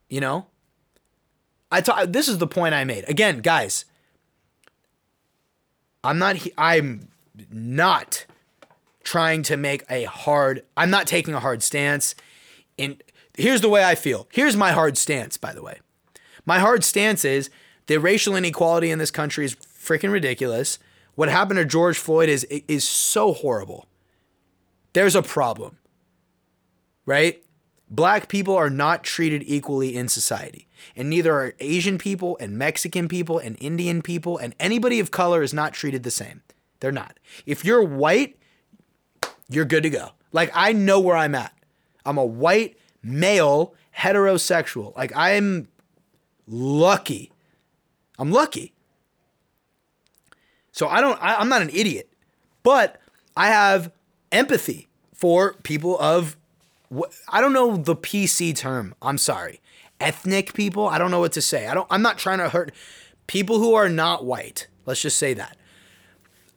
You 0.08 0.22
know? 0.22 0.48
I 1.72 1.82
thought 1.82 2.13
this 2.13 2.27
is 2.27 2.38
the 2.38 2.48
point 2.48 2.74
I 2.74 2.84
made. 2.84 3.08
Again, 3.08 3.39
guys, 3.39 3.86
I'm 6.03 6.20
not 6.20 6.38
I'm 6.58 7.10
not 7.51 8.25
trying 9.03 9.44
to 9.44 9.58
make 9.58 9.84
a 9.89 10.03
hard 10.03 10.63
I'm 10.77 10.89
not 10.89 11.08
taking 11.08 11.34
a 11.34 11.39
hard 11.39 11.63
stance 11.63 12.15
in 12.77 12.98
here's 13.36 13.62
the 13.62 13.70
way 13.70 13.84
I 13.84 13.96
feel. 13.96 14.27
Here's 14.32 14.56
my 14.56 14.72
hard 14.72 14.98
stance 14.98 15.38
by 15.38 15.53
the 15.53 15.62
way. 15.62 15.79
My 16.46 16.60
hard 16.60 16.84
stance 16.84 17.25
is 17.25 17.50
the 17.88 18.00
racial 18.00 18.36
inequality 18.36 18.91
in 18.91 19.00
this 19.00 19.12
country 19.12 19.46
is 19.46 19.56
freaking 19.56 20.12
ridiculous. 20.12 20.79
What 21.15 21.29
happened 21.29 21.58
to 21.58 21.65
George 21.65 21.98
Floyd 21.98 22.29
is 22.29 22.44
is 22.46 22.88
so 22.88 23.34
horrible. 23.34 23.88
There's 24.94 25.15
a 25.15 25.22
problem. 25.22 25.77
Right? 27.06 27.44
Black 27.89 28.27
people 28.27 28.55
are 28.55 28.69
not 28.69 29.03
treated 29.03 29.43
equally 29.46 29.96
in 29.96 30.08
society. 30.08 30.67
And 30.96 31.10
neither 31.10 31.34
are 31.34 31.53
Asian 31.60 31.98
people 31.98 32.38
and 32.39 32.58
Mexican 32.58 33.08
people 33.08 33.39
and 33.39 33.58
Indian 33.60 34.01
people 34.01 34.38
and 34.38 34.55
anybody 34.60 35.00
of 35.00 35.12
color 35.12 35.41
is 35.41 35.53
not 35.53 35.74
treated 35.74 36.03
the 36.03 36.12
same. 36.12 36.41
They're 36.79 36.91
not. 36.91 37.19
If 37.46 37.65
you're 37.65 37.84
white, 37.84 38.38
you're 39.50 39.65
good 39.65 39.84
to 39.84 39.89
go. 39.89 40.10
Like 40.31 40.51
I 40.53 40.74
know 40.74 41.00
where 41.00 41.17
I'm 41.17 41.36
at. 41.36 41.53
I'm 42.05 42.17
a 42.17 42.25
white 42.25 42.77
male 43.01 43.74
heterosexual. 43.98 44.96
Like 44.96 45.12
I'm 45.15 45.67
lucky. 46.48 47.31
I'm 48.17 48.31
lucky. 48.31 48.74
So 50.72 50.88
I 50.88 51.01
don't 51.01 51.22
I, 51.22 51.36
I'm 51.36 51.50
not 51.50 51.62
an 51.62 51.72
idiot. 51.72 52.10
But 52.62 53.01
I 53.36 53.48
have 53.48 53.91
empathy 54.31 54.88
for 55.13 55.53
people 55.63 56.00
of 56.00 56.38
I 57.27 57.41
don't 57.41 57.53
know 57.53 57.77
the 57.77 57.96
PC 57.96 58.55
term. 58.55 58.96
I'm 59.01 59.17
sorry. 59.17 59.62
Ethnic 60.00 60.53
people, 60.53 60.88
I 60.88 60.98
don't 60.98 61.12
know 61.12 61.19
what 61.19 61.34
to 61.34 61.41
say. 61.41 61.67
I 61.67 61.74
don't 61.74 61.88
I'm 61.89 62.01
not 62.01 62.17
trying 62.17 62.39
to 62.39 62.50
hurt 62.50 62.72
people 63.27 63.60
who 63.60 63.75
are 63.75 63.89
not 63.89 64.25
white. 64.25 64.67
Let's 64.86 65.01
just 65.01 65.17
say 65.17 65.34
that. 65.36 65.58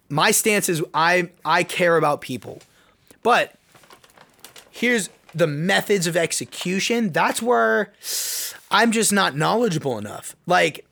My 0.08 0.30
stance 0.30 0.68
is 0.68 0.82
I 0.94 1.30
I 1.44 1.64
care 1.64 1.96
about 1.96 2.20
people. 2.20 2.62
But 3.22 3.54
here's 4.70 5.10
the 5.34 5.46
methods 5.46 6.06
of 6.06 6.16
execution. 6.16 7.10
That's 7.10 7.42
where 7.42 7.92
I'm 8.70 8.92
just 8.92 9.12
not 9.12 9.36
knowledgeable 9.36 9.98
enough. 9.98 10.36
Like 10.46 10.86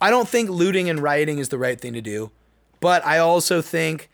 I 0.00 0.10
don't 0.10 0.28
think 0.28 0.48
looting 0.48 0.88
and 0.88 1.02
rioting 1.02 1.38
is 1.38 1.48
the 1.48 1.58
right 1.58 1.80
thing 1.80 1.92
to 1.94 2.00
do, 2.00 2.30
but 2.80 3.04
I 3.04 3.18
also 3.18 3.60
think 3.60 4.08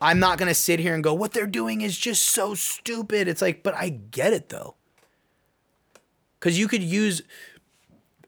I'm 0.00 0.18
not 0.18 0.38
going 0.38 0.48
to 0.48 0.54
sit 0.54 0.80
here 0.80 0.94
and 0.94 1.04
go, 1.04 1.12
what 1.12 1.32
they're 1.32 1.46
doing 1.46 1.82
is 1.82 1.96
just 1.98 2.24
so 2.24 2.54
stupid. 2.54 3.28
It's 3.28 3.42
like, 3.42 3.62
but 3.62 3.74
I 3.74 3.90
get 3.90 4.32
it 4.32 4.48
though. 4.48 4.74
Because 6.38 6.58
you 6.58 6.68
could 6.68 6.82
use, 6.82 7.20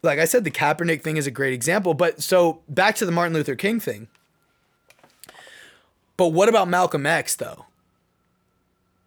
like 0.02 0.18
I 0.18 0.26
said, 0.26 0.44
the 0.44 0.50
Kaepernick 0.50 1.02
thing 1.02 1.16
is 1.16 1.26
a 1.26 1.30
great 1.30 1.54
example. 1.54 1.94
But 1.94 2.22
so 2.22 2.60
back 2.68 2.94
to 2.96 3.06
the 3.06 3.12
Martin 3.12 3.32
Luther 3.32 3.54
King 3.54 3.80
thing. 3.80 4.08
But 6.18 6.28
what 6.28 6.48
about 6.48 6.68
Malcolm 6.68 7.06
X 7.06 7.34
though? 7.36 7.66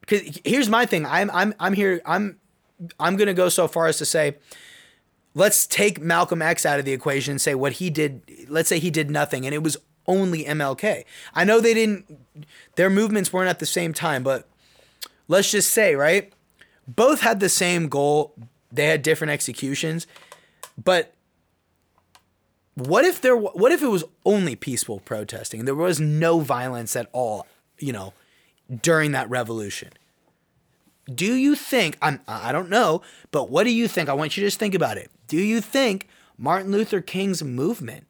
Because 0.02 0.40
here's 0.44 0.70
my 0.70 0.86
thing. 0.86 1.06
I'm 1.06 1.30
I'm 1.32 1.54
I'm 1.60 1.74
here. 1.74 2.02
I'm 2.06 2.40
I'm 3.00 3.16
gonna 3.16 3.34
go 3.34 3.50
so 3.50 3.68
far 3.68 3.88
as 3.88 3.98
to 4.00 4.06
say, 4.06 4.38
let's 5.34 5.66
take 5.68 6.02
Malcolm 6.02 6.42
X 6.42 6.66
out 6.66 6.80
of 6.80 6.86
the 6.86 6.94
equation 6.94 7.32
and 7.32 7.42
say 7.42 7.56
what 7.56 7.74
he 7.74 7.90
did. 7.90 8.48
Let's 8.50 8.70
say 8.70 8.80
he 8.80 8.92
did 8.92 9.10
nothing, 9.10 9.46
and 9.46 9.54
it 9.54 9.64
was 9.64 9.78
only 10.08 10.44
MLK. 10.46 11.06
I 11.34 11.44
know 11.44 11.60
they 11.60 11.74
didn't, 11.74 12.20
their 12.76 12.90
movements 12.90 13.32
weren't 13.32 13.50
at 13.50 13.60
the 13.60 13.66
same 13.66 13.94
time, 13.94 14.24
but 14.24 14.48
let's 15.28 15.52
just 15.52 15.72
say, 15.72 15.96
right? 15.96 16.32
Both 16.88 17.22
had 17.22 17.40
the 17.40 17.50
same 17.50 17.88
goal. 17.88 18.34
They 18.72 18.88
had 18.88 19.02
different 19.02 19.32
executions, 19.32 20.06
but 20.82 21.14
what 22.76 23.06
if 23.06 23.22
there 23.22 23.36
what 23.38 23.72
if 23.72 23.82
it 23.82 23.88
was 23.88 24.04
only 24.26 24.56
peaceful 24.56 25.00
protesting? 25.00 25.66
There 25.66 25.76
was 25.76 26.00
no 26.00 26.42
violence 26.42 26.96
at 26.96 27.08
all, 27.14 27.48
you 27.80 27.94
know, 27.94 28.14
during 28.82 29.14
that 29.14 29.30
revolution. 29.30 29.92
Do 31.14 31.34
you 31.34 31.56
think 31.56 31.98
I'm 32.02 32.20
I 32.28 32.52
don't 32.52 32.70
know, 32.70 33.02
but 33.32 33.50
what 33.50 33.64
do 33.64 33.72
you 33.72 33.88
think? 33.88 34.10
I 34.10 34.14
want 34.14 34.36
you 34.36 34.42
to 34.42 34.48
just 34.48 34.60
think 34.60 34.76
about 34.76 34.98
it. 34.98 35.10
Do 35.28 35.38
you 35.38 35.62
think 35.62 36.08
Martin 36.38 36.72
Luther 36.72 37.02
King's 37.02 37.44
movement 37.44 38.08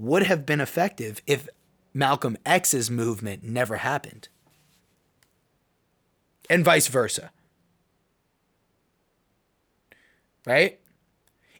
would 0.00 0.22
have 0.22 0.46
been 0.46 0.60
effective 0.60 1.20
if 1.26 1.48
Malcolm 1.92 2.38
X's 2.46 2.90
movement 2.90 3.44
never 3.44 3.76
happened. 3.76 4.28
And 6.48 6.64
vice 6.64 6.88
versa. 6.88 7.30
Right? 10.46 10.80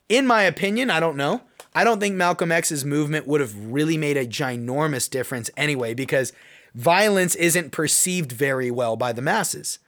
In 0.08 0.26
my 0.26 0.42
opinion, 0.42 0.90
I 0.90 1.00
don't 1.00 1.16
know. 1.16 1.42
I 1.74 1.84
don't 1.84 2.00
think 2.00 2.16
Malcolm 2.16 2.50
X's 2.50 2.84
movement 2.84 3.26
would 3.26 3.40
have 3.40 3.54
really 3.54 3.96
made 3.96 4.16
a 4.16 4.26
ginormous 4.26 5.08
difference 5.08 5.50
anyway 5.56 5.94
because 5.94 6.32
violence 6.74 7.34
isn't 7.36 7.70
perceived 7.70 8.32
very 8.32 8.70
well 8.70 8.96
by 8.96 9.12
the 9.12 9.22
masses. 9.22 9.78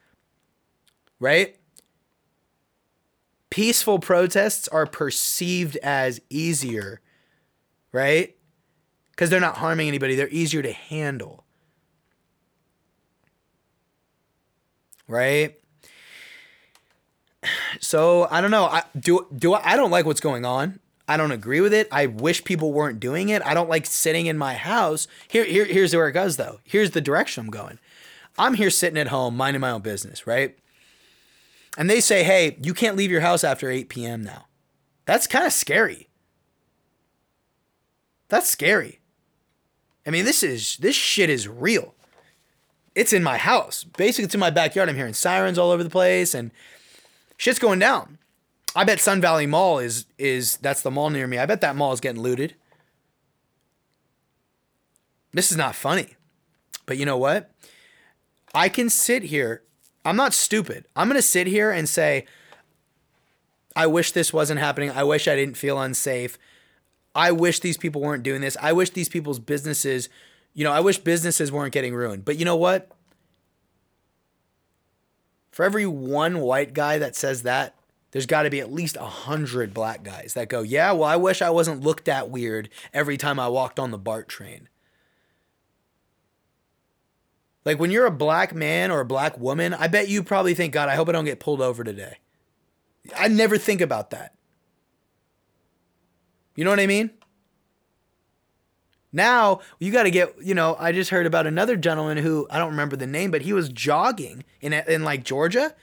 Right? 1.19 1.57
Peaceful 3.49 3.99
protests 3.99 4.67
are 4.67 4.85
perceived 4.85 5.75
as 5.77 6.21
easier, 6.29 7.01
right? 7.91 8.35
Because 9.13 9.29
they're 9.29 9.39
not 9.39 9.57
harming 9.57 9.87
anybody. 9.87 10.15
They're 10.15 10.29
easier 10.29 10.61
to 10.61 10.71
handle. 10.71 11.45
Right? 15.07 15.59
So 17.79 18.27
I 18.29 18.39
don't 18.39 18.51
know. 18.51 18.65
I 18.65 18.83
do 18.97 19.27
do 19.35 19.53
I, 19.53 19.73
I 19.73 19.75
don't 19.75 19.91
like 19.91 20.05
what's 20.05 20.21
going 20.21 20.45
on. 20.45 20.79
I 21.07 21.17
don't 21.17 21.31
agree 21.31 21.59
with 21.59 21.73
it. 21.73 21.89
I 21.91 22.05
wish 22.05 22.43
people 22.43 22.71
weren't 22.71 22.99
doing 22.99 23.29
it. 23.29 23.41
I 23.43 23.53
don't 23.53 23.67
like 23.67 23.85
sitting 23.85 24.27
in 24.27 24.37
my 24.37 24.53
house. 24.53 25.07
Here, 25.27 25.43
here 25.43 25.65
here's 25.65 25.93
where 25.93 26.07
it 26.07 26.13
goes 26.13 26.37
though. 26.37 26.59
Here's 26.63 26.91
the 26.91 27.01
direction 27.01 27.41
I'm 27.41 27.51
going. 27.51 27.79
I'm 28.37 28.53
here 28.53 28.69
sitting 28.69 28.97
at 28.97 29.07
home, 29.07 29.35
minding 29.35 29.59
my 29.59 29.71
own 29.71 29.81
business, 29.81 30.25
right? 30.25 30.57
And 31.77 31.89
they 31.89 31.99
say, 31.99 32.23
hey, 32.23 32.57
you 32.61 32.73
can't 32.73 32.95
leave 32.95 33.11
your 33.11 33.21
house 33.21 33.43
after 33.43 33.69
8 33.69 33.89
p.m. 33.89 34.23
now. 34.23 34.45
That's 35.05 35.27
kind 35.27 35.45
of 35.45 35.53
scary. 35.53 36.07
That's 38.29 38.49
scary. 38.49 38.99
I 40.05 40.09
mean, 40.09 40.25
this 40.25 40.43
is 40.43 40.77
this 40.77 40.95
shit 40.95 41.29
is 41.29 41.47
real. 41.47 41.93
It's 42.95 43.13
in 43.13 43.23
my 43.23 43.37
house. 43.37 43.83
Basically, 43.83 44.25
it's 44.25 44.33
in 44.33 44.39
my 44.39 44.49
backyard. 44.49 44.89
I'm 44.89 44.95
hearing 44.95 45.13
sirens 45.13 45.57
all 45.57 45.71
over 45.71 45.83
the 45.83 45.89
place 45.89 46.33
and 46.33 46.51
shit's 47.37 47.59
going 47.59 47.79
down. 47.79 48.17
I 48.75 48.83
bet 48.83 48.99
Sun 48.99 49.21
Valley 49.21 49.45
Mall 49.45 49.79
is 49.79 50.05
is 50.17 50.57
that's 50.57 50.81
the 50.81 50.91
mall 50.91 51.09
near 51.09 51.27
me. 51.27 51.37
I 51.37 51.45
bet 51.45 51.61
that 51.61 51.75
mall 51.75 51.93
is 51.93 51.99
getting 51.99 52.21
looted. 52.21 52.55
This 55.31 55.51
is 55.51 55.57
not 55.57 55.75
funny. 55.75 56.15
But 56.85 56.97
you 56.97 57.05
know 57.05 57.17
what? 57.17 57.49
I 58.53 58.69
can 58.69 58.89
sit 58.89 59.23
here. 59.23 59.63
I'm 60.05 60.15
not 60.15 60.33
stupid. 60.33 60.85
I'm 60.95 61.07
going 61.07 61.17
to 61.17 61.27
sit 61.27 61.47
here 61.47 61.71
and 61.71 61.87
say 61.87 62.25
I 63.75 63.87
wish 63.87 64.11
this 64.11 64.33
wasn't 64.33 64.59
happening. 64.59 64.91
I 64.91 65.03
wish 65.03 65.27
I 65.27 65.35
didn't 65.35 65.57
feel 65.57 65.79
unsafe. 65.79 66.37
I 67.15 67.31
wish 67.31 67.59
these 67.59 67.77
people 67.77 68.01
weren't 68.01 68.23
doing 68.23 68.41
this. 68.41 68.57
I 68.61 68.73
wish 68.73 68.89
these 68.89 69.09
people's 69.09 69.39
businesses, 69.39 70.09
you 70.53 70.63
know, 70.63 70.71
I 70.71 70.79
wish 70.79 70.97
businesses 70.97 71.51
weren't 71.51 71.73
getting 71.73 71.93
ruined. 71.93 72.25
But 72.25 72.37
you 72.37 72.45
know 72.45 72.55
what? 72.55 72.89
For 75.51 75.63
every 75.63 75.85
one 75.85 76.39
white 76.39 76.73
guy 76.73 76.97
that 76.97 77.15
says 77.15 77.43
that, 77.43 77.75
there's 78.11 78.25
got 78.25 78.43
to 78.43 78.49
be 78.49 78.59
at 78.59 78.71
least 78.71 78.95
a 78.97 79.05
hundred 79.05 79.73
black 79.73 80.03
guys 80.03 80.33
that 80.35 80.49
go, 80.49 80.61
yeah, 80.61 80.91
well, 80.91 81.03
I 81.09 81.15
wish 81.15 81.41
I 81.41 81.49
wasn't 81.49 81.81
looked 81.81 82.07
at 82.07 82.29
weird 82.29 82.69
every 82.93 83.17
time 83.17 83.39
I 83.39 83.47
walked 83.47 83.79
on 83.79 83.91
the 83.91 83.97
BART 83.97 84.27
train. 84.27 84.69
Like 87.65 87.79
when 87.79 87.91
you're 87.91 88.05
a 88.05 88.11
black 88.11 88.53
man 88.53 88.91
or 88.91 88.99
a 88.99 89.05
black 89.05 89.37
woman, 89.39 89.73
I 89.73 89.87
bet 89.87 90.09
you 90.09 90.21
probably 90.21 90.53
think, 90.53 90.73
God, 90.73 90.89
I 90.89 90.95
hope 90.95 91.09
I 91.09 91.11
don't 91.11 91.25
get 91.25 91.39
pulled 91.39 91.61
over 91.61 91.83
today. 91.83 92.17
I 93.15 93.27
never 93.27 93.57
think 93.57 93.81
about 93.81 94.09
that. 94.11 94.35
You 96.55 96.63
know 96.63 96.69
what 96.69 96.79
I 96.79 96.87
mean? 96.87 97.11
Now 99.11 99.61
you 99.79 99.91
got 99.91 100.03
to 100.03 100.11
get, 100.11 100.33
you 100.41 100.55
know, 100.55 100.75
I 100.79 100.91
just 100.91 101.11
heard 101.11 101.27
about 101.27 101.45
another 101.45 101.75
gentleman 101.75 102.17
who 102.17 102.47
I 102.49 102.57
don't 102.57 102.71
remember 102.71 102.95
the 102.95 103.07
name, 103.07 103.29
but 103.29 103.43
he 103.43 103.53
was 103.53 103.69
jogging 103.69 104.43
in 104.59 104.73
in 104.73 105.03
like 105.03 105.23
Georgia, 105.23 105.75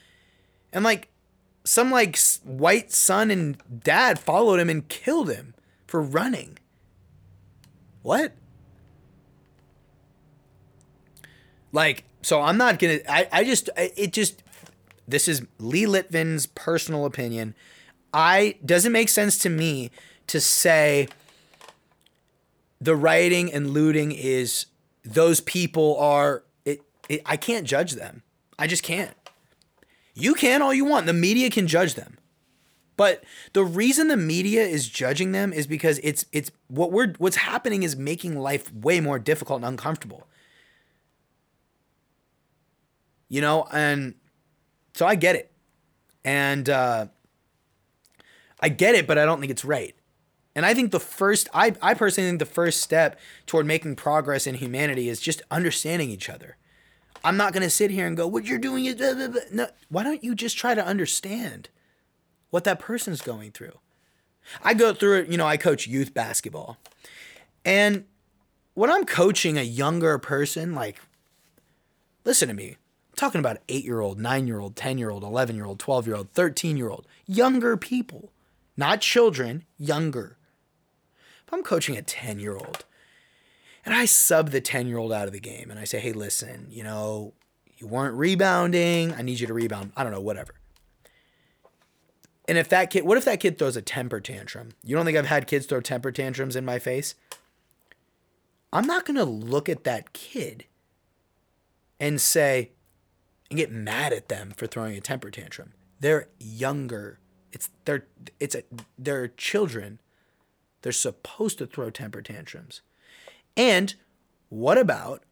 and 0.72 0.84
like 0.84 1.08
some 1.64 1.90
like 1.90 2.18
white 2.44 2.90
son 2.90 3.30
and 3.30 3.56
dad 3.84 4.18
followed 4.18 4.58
him 4.58 4.68
and 4.68 4.88
killed 4.88 5.30
him 5.30 5.54
for 5.86 6.02
running. 6.02 6.58
What? 8.02 8.32
Like, 11.72 12.04
so 12.22 12.40
I'm 12.40 12.56
not 12.56 12.80
gonna. 12.80 12.98
I 13.08 13.28
I 13.30 13.44
just 13.44 13.70
it 13.76 14.12
just 14.12 14.42
this 15.06 15.28
is 15.28 15.46
Lee 15.58 15.86
Litvin's 15.86 16.46
personal 16.46 17.04
opinion. 17.04 17.54
I 18.12 18.56
doesn't 18.64 18.90
make 18.90 19.08
sense 19.08 19.38
to 19.38 19.48
me 19.48 19.90
to 20.30 20.40
say 20.40 21.08
the 22.80 22.94
rioting 22.94 23.52
and 23.52 23.70
looting 23.70 24.12
is 24.12 24.66
those 25.04 25.40
people 25.40 25.96
are 25.99 26.44
it, 26.64 26.82
it 27.08 27.22
I 27.26 27.37
can't 27.37 27.66
judge 27.66 27.92
them. 27.92 28.22
I 28.58 28.66
just 28.66 28.82
can't. 28.82 29.14
You 30.14 30.34
can 30.34 30.62
all 30.62 30.72
you 30.72 30.84
want. 30.84 31.06
The 31.06 31.12
media 31.12 31.50
can 31.50 31.66
judge 31.66 31.94
them. 31.94 32.16
But 32.96 33.25
the 33.54 33.64
reason 33.64 34.08
the 34.08 34.16
media 34.16 34.62
is 34.62 34.88
judging 34.88 35.32
them 35.32 35.52
is 35.52 35.66
because 35.66 35.99
it's 36.02 36.26
it's 36.32 36.52
what 36.68 36.92
we're 36.92 37.14
what's 37.18 37.37
happening 37.37 37.82
is 37.82 37.96
making 37.96 38.38
life 38.38 38.72
way 38.72 39.00
more 39.00 39.18
difficult 39.18 39.58
and 39.58 39.66
uncomfortable. 39.66 40.28
You 43.28 43.40
know, 43.40 43.66
and 43.72 44.14
so 44.94 45.06
I 45.06 45.16
get 45.16 45.34
it. 45.34 45.50
And 46.25 46.68
uh 46.68 47.06
I 48.60 48.68
get 48.68 48.94
it, 48.94 49.06
but 49.08 49.18
I 49.18 49.25
don't 49.25 49.40
think 49.40 49.50
it's 49.50 49.64
right. 49.64 49.96
And 50.54 50.66
I 50.66 50.75
think 50.75 50.90
the 50.90 51.00
first, 51.00 51.49
I, 51.54 51.75
I 51.80 51.95
personally 51.95 52.28
think 52.28 52.40
the 52.40 52.47
first 52.47 52.80
step 52.80 53.19
toward 53.47 53.66
making 53.66 53.97
progress 53.97 54.47
in 54.47 54.57
humanity 54.57 55.09
is 55.09 55.21
just 55.21 55.42
understanding 55.50 56.11
each 56.11 56.28
other. 56.28 56.57
I'm 57.23 57.37
not 57.37 57.52
going 57.52 57.62
to 57.62 57.71
sit 57.71 57.90
here 57.90 58.07
and 58.07 58.16
go, 58.16 58.26
what 58.26 58.47
you're 58.47 58.59
doing 58.59 58.87
is, 58.87 58.97
blah, 58.97 59.14
blah, 59.14 59.28
blah. 59.28 59.40
no. 59.52 59.69
Why 59.88 60.02
don't 60.02 60.25
you 60.25 60.35
just 60.35 60.57
try 60.57 60.75
to 60.75 60.85
understand 60.85 61.69
what 62.50 62.64
that 62.64 62.78
person's 62.78 63.21
going 63.21 63.52
through? 63.52 63.78
I 64.62 64.75
go 64.75 64.92
through 64.92 65.21
it, 65.21 65.28
you 65.28 65.37
know, 65.37 65.47
I 65.47 65.57
coach 65.57 65.87
youth 65.87 66.14
basketball. 66.14 66.78
And 67.64 68.07
when 68.75 68.90
I'm 68.90 69.04
coaching 69.04 69.59
a 69.59 69.62
younger 69.62 70.19
person, 70.19 70.75
like, 70.75 70.99
listen 72.25 72.49
to 72.49 72.54
me. 72.54 72.71
I'm 72.71 73.16
talking 73.16 73.38
about 73.38 73.59
eight 73.69 73.85
year 73.85 74.00
old, 74.00 74.19
nine 74.19 74.47
year 74.47 74.59
old, 74.59 74.76
10 74.76 74.99
year 74.99 75.11
old, 75.11 75.23
11 75.23 75.54
year 75.57 75.66
old, 75.66 75.78
12 75.78 76.07
year 76.07 76.16
old, 76.16 76.33
13 76.33 76.76
year 76.76 76.88
old, 76.88 77.07
younger 77.26 77.76
people, 77.76 78.33
not 78.76 79.00
children, 79.00 79.64
younger. 79.78 80.38
I'm 81.52 81.62
coaching 81.62 81.97
a 81.97 82.02
10 82.02 82.38
year 82.38 82.57
old 82.57 82.85
and 83.85 83.95
I 83.95 84.04
sub 84.04 84.50
the 84.50 84.61
10 84.61 84.87
year 84.87 84.99
old 84.99 85.12
out 85.12 85.26
of 85.26 85.33
the 85.33 85.40
game 85.40 85.71
and 85.71 85.78
I 85.78 85.85
say, 85.85 86.00
hey, 86.00 86.12
listen, 86.12 86.66
you 86.71 86.85
know, 86.85 87.35
you 87.76 87.87
weren't 87.87 88.14
rebounding. 88.14 89.14
I 89.14 89.23
need 89.23 89.40
you 89.40 89.47
to 89.47 89.54
rebound. 89.54 89.92
I 89.97 90.02
don't 90.02 90.12
know, 90.12 90.21
whatever. 90.21 90.54
And 92.47 92.59
if 92.59 92.69
that 92.69 92.90
kid, 92.90 93.04
what 93.04 93.16
if 93.16 93.25
that 93.25 93.40
kid 93.40 93.59
throws 93.59 93.76
a 93.76 93.83
temper 93.83 94.21
tantrum? 94.21 94.71
You 94.85 94.97
don't 94.97 95.07
think 95.07 95.16
I've 95.16 95.26
had 95.26 95.47
kids 95.47 95.66
throw 95.66 95.80
temper 95.80 96.11
tantrums 96.12 96.57
in 96.57 96.64
my 96.64 96.78
face? 96.78 97.14
I'm 98.73 98.87
not 98.87 99.04
going 99.04 99.16
to 99.16 99.25
look 99.25 99.69
at 99.69 99.85
that 99.85 100.12
kid 100.12 100.64
and 101.99 102.21
say, 102.21 102.73
and 103.50 103.57
get 103.57 103.71
mad 103.71 104.12
at 104.12 104.28
them 104.28 104.52
for 104.57 104.66
throwing 104.66 104.97
a 104.97 105.00
temper 105.00 105.30
tantrum. 105.30 105.73
They're 105.99 106.28
younger. 106.38 107.19
It's 107.52 107.69
they're 107.85 108.07
it's 108.38 108.54
a, 108.54 108.62
they're 108.97 109.28
children 109.28 109.99
they're 110.82 110.92
supposed 110.92 111.58
to 111.58 111.66
throw 111.66 111.90
temper 111.90 112.22
tantrums. 112.22 112.82
And 113.56 113.94
what 114.49 114.78
about 114.78 115.22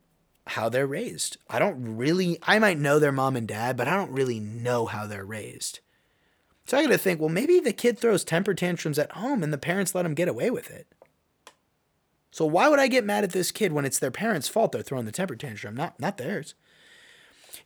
how 0.48 0.68
they're 0.68 0.86
raised. 0.86 1.36
I 1.48 1.58
don't 1.58 1.96
really, 1.96 2.38
I 2.42 2.58
might 2.58 2.78
know 2.78 2.98
their 2.98 3.12
mom 3.12 3.36
and 3.36 3.46
dad, 3.46 3.76
but 3.76 3.88
I 3.88 3.96
don't 3.96 4.12
really 4.12 4.40
know 4.40 4.86
how 4.86 5.06
they're 5.06 5.24
raised. 5.24 5.80
So 6.66 6.76
I 6.76 6.82
got 6.82 6.90
to 6.90 6.98
think, 6.98 7.20
well, 7.20 7.28
maybe 7.28 7.60
the 7.60 7.72
kid 7.72 7.98
throws 7.98 8.24
temper 8.24 8.54
tantrums 8.54 8.98
at 8.98 9.12
home 9.12 9.42
and 9.42 9.52
the 9.52 9.58
parents 9.58 9.94
let 9.94 10.04
him 10.04 10.14
get 10.14 10.28
away 10.28 10.50
with 10.50 10.70
it. 10.70 10.86
So 12.30 12.44
why 12.44 12.68
would 12.68 12.78
I 12.78 12.88
get 12.88 13.04
mad 13.04 13.24
at 13.24 13.32
this 13.32 13.50
kid 13.50 13.72
when 13.72 13.84
it's 13.84 13.98
their 13.98 14.10
parents' 14.10 14.48
fault 14.48 14.72
they're 14.72 14.82
throwing 14.82 15.06
the 15.06 15.12
temper 15.12 15.34
tantrum, 15.34 15.74
not 15.74 15.98
not 15.98 16.18
theirs? 16.18 16.54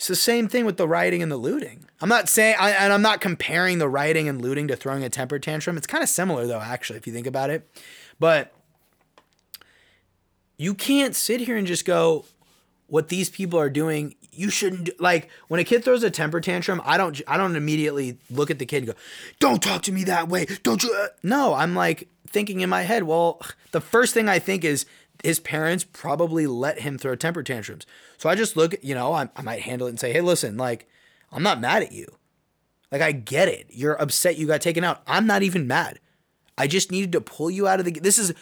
It's 0.03 0.09
the 0.09 0.17
same 0.17 0.49
thing 0.49 0.65
with 0.65 0.79
the 0.79 0.89
rioting 0.89 1.23
and 1.23 1.31
the 1.31 1.37
looting. 1.37 1.85
I'm 2.01 2.09
not 2.09 2.29
saying, 2.29 2.57
I, 2.59 2.73
and 2.73 2.93
I'm 2.93 3.03
not 3.03 3.21
comparing 3.21 3.79
the 3.79 3.89
rioting 3.89 4.29
and 4.29 4.43
looting 4.43 4.67
to 4.67 4.75
throwing 4.75 5.05
a 5.05 5.09
temper 5.09 5.39
tantrum. 5.39 5.77
It's 5.77 5.87
kind 5.87 6.03
of 6.03 6.09
similar 6.09 6.45
though, 6.45 6.59
actually, 6.59 6.97
if 6.97 7.07
you 7.07 7.13
think 7.13 7.29
about 7.29 7.51
it. 7.51 7.69
But 8.19 8.53
you 10.57 10.75
can't 10.75 11.15
sit 11.15 11.43
here 11.43 11.57
and 11.57 11.69
just 11.69 11.85
go, 11.85 12.25
what 12.89 13.11
these 13.11 13.31
people 13.31 13.61
are 13.61 13.71
doing 13.71 14.17
you 14.33 14.51
shouldn't 14.51 14.85
do. 14.85 14.93
like 14.99 15.31
when 15.49 15.61
a 15.61 15.65
kid 15.65 15.85
throws 15.85 16.03
a 16.03 16.11
temper 16.11 16.41
tantrum 16.41 16.81
i 16.85 16.97
don't 16.97 17.21
i 17.27 17.37
don't 17.37 17.55
immediately 17.55 18.19
look 18.31 18.51
at 18.51 18.59
the 18.59 18.67
kid 18.67 18.79
and 18.79 18.87
go 18.89 18.93
don't 19.41 19.63
talk 19.63 19.83
to 19.83 19.93
me 19.93 20.05
that 20.05 20.29
way 20.29 20.47
don't 20.63 20.83
you 20.83 20.93
uh. 20.95 21.07
no 21.23 21.55
i'm 21.55 21.75
like 21.75 22.09
thinking 22.29 22.61
in 22.61 22.69
my 22.69 22.83
head 22.83 23.03
well 23.05 23.41
the 23.73 23.81
first 23.81 24.15
thing 24.15 24.29
i 24.29 24.39
think 24.39 24.65
is 24.65 24.85
his 25.23 25.41
parents 25.41 25.85
probably 25.85 26.47
let 26.47 26.81
him 26.81 26.99
throw 26.99 27.15
temper 27.15 27.43
tantrums 27.43 27.87
so 28.19 28.29
i 28.29 28.35
just 28.35 28.57
look 28.57 28.75
you 28.83 28.95
know 28.95 29.13
I, 29.13 29.29
I 29.37 29.43
might 29.43 29.63
handle 29.63 29.87
it 29.87 29.91
and 29.91 30.01
say 30.01 30.13
hey 30.13 30.21
listen 30.21 30.57
like 30.57 30.89
i'm 31.31 31.43
not 31.43 31.61
mad 31.61 31.83
at 31.83 31.93
you 31.93 32.07
like 32.91 33.03
i 33.03 33.13
get 33.13 33.49
it 33.49 33.67
you're 33.71 34.01
upset 34.01 34.37
you 34.37 34.47
got 34.47 34.61
taken 34.61 34.85
out 34.85 35.03
i'm 35.07 35.27
not 35.27 35.43
even 35.43 35.67
mad 35.67 35.99
i 36.59 36.67
just 36.67 36.91
needed 36.91 37.13
to 37.13 37.21
pull 37.21 37.51
you 37.51 37.67
out 37.67 37.79
of 37.79 37.85
the 37.87 37.93
this 37.93 38.19
is 38.19 38.33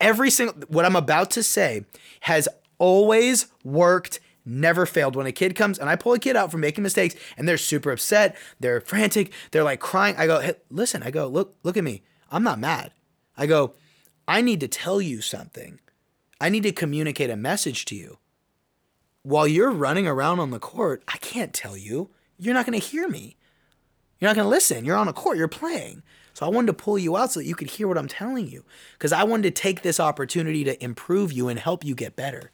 every 0.00 0.30
single 0.30 0.54
what 0.68 0.84
i'm 0.84 0.96
about 0.96 1.30
to 1.32 1.42
say 1.42 1.84
has 2.20 2.48
always 2.78 3.46
worked 3.64 4.20
never 4.44 4.86
failed. 4.86 5.16
When 5.16 5.26
a 5.26 5.32
kid 5.32 5.54
comes 5.54 5.78
and 5.78 5.88
I 5.88 5.96
pull 5.96 6.12
a 6.12 6.18
kid 6.18 6.36
out 6.36 6.50
for 6.50 6.58
making 6.58 6.82
mistakes 6.82 7.14
and 7.36 7.48
they're 7.48 7.58
super 7.58 7.90
upset, 7.90 8.36
they're 8.60 8.80
frantic, 8.80 9.32
they're 9.50 9.64
like 9.64 9.80
crying, 9.80 10.16
I 10.16 10.26
go, 10.26 10.40
hey, 10.40 10.54
listen, 10.70 11.02
I 11.02 11.10
go, 11.10 11.26
look, 11.26 11.56
look 11.62 11.76
at 11.76 11.84
me. 11.84 12.02
I'm 12.30 12.42
not 12.42 12.58
mad. 12.58 12.92
I 13.36 13.46
go, 13.46 13.74
I 14.26 14.40
need 14.40 14.60
to 14.60 14.68
tell 14.68 15.00
you 15.00 15.20
something. 15.20 15.80
I 16.42 16.48
need 16.48 16.64
to 16.64 16.72
communicate 16.72 17.30
a 17.30 17.36
message 17.36 17.84
to 17.84 17.94
you. 17.94 18.18
While 19.22 19.46
you're 19.46 19.70
running 19.70 20.08
around 20.08 20.40
on 20.40 20.50
the 20.50 20.58
court, 20.58 21.04
I 21.06 21.16
can't 21.18 21.54
tell 21.54 21.76
you. 21.76 22.10
You're 22.36 22.52
not 22.52 22.66
going 22.66 22.78
to 22.78 22.84
hear 22.84 23.06
me. 23.06 23.36
You're 24.18 24.28
not 24.28 24.34
going 24.34 24.46
to 24.46 24.50
listen. 24.50 24.84
You're 24.84 24.96
on 24.96 25.06
a 25.06 25.12
court, 25.12 25.38
you're 25.38 25.46
playing. 25.46 26.02
So 26.34 26.44
I 26.44 26.48
wanted 26.48 26.66
to 26.66 26.72
pull 26.72 26.98
you 26.98 27.16
out 27.16 27.30
so 27.30 27.38
that 27.38 27.46
you 27.46 27.54
could 27.54 27.70
hear 27.70 27.86
what 27.86 27.96
I'm 27.96 28.08
telling 28.08 28.48
you 28.48 28.64
because 28.94 29.12
I 29.12 29.22
wanted 29.22 29.54
to 29.54 29.62
take 29.62 29.82
this 29.82 30.00
opportunity 30.00 30.64
to 30.64 30.82
improve 30.82 31.32
you 31.32 31.46
and 31.46 31.60
help 31.60 31.84
you 31.84 31.94
get 31.94 32.16
better. 32.16 32.50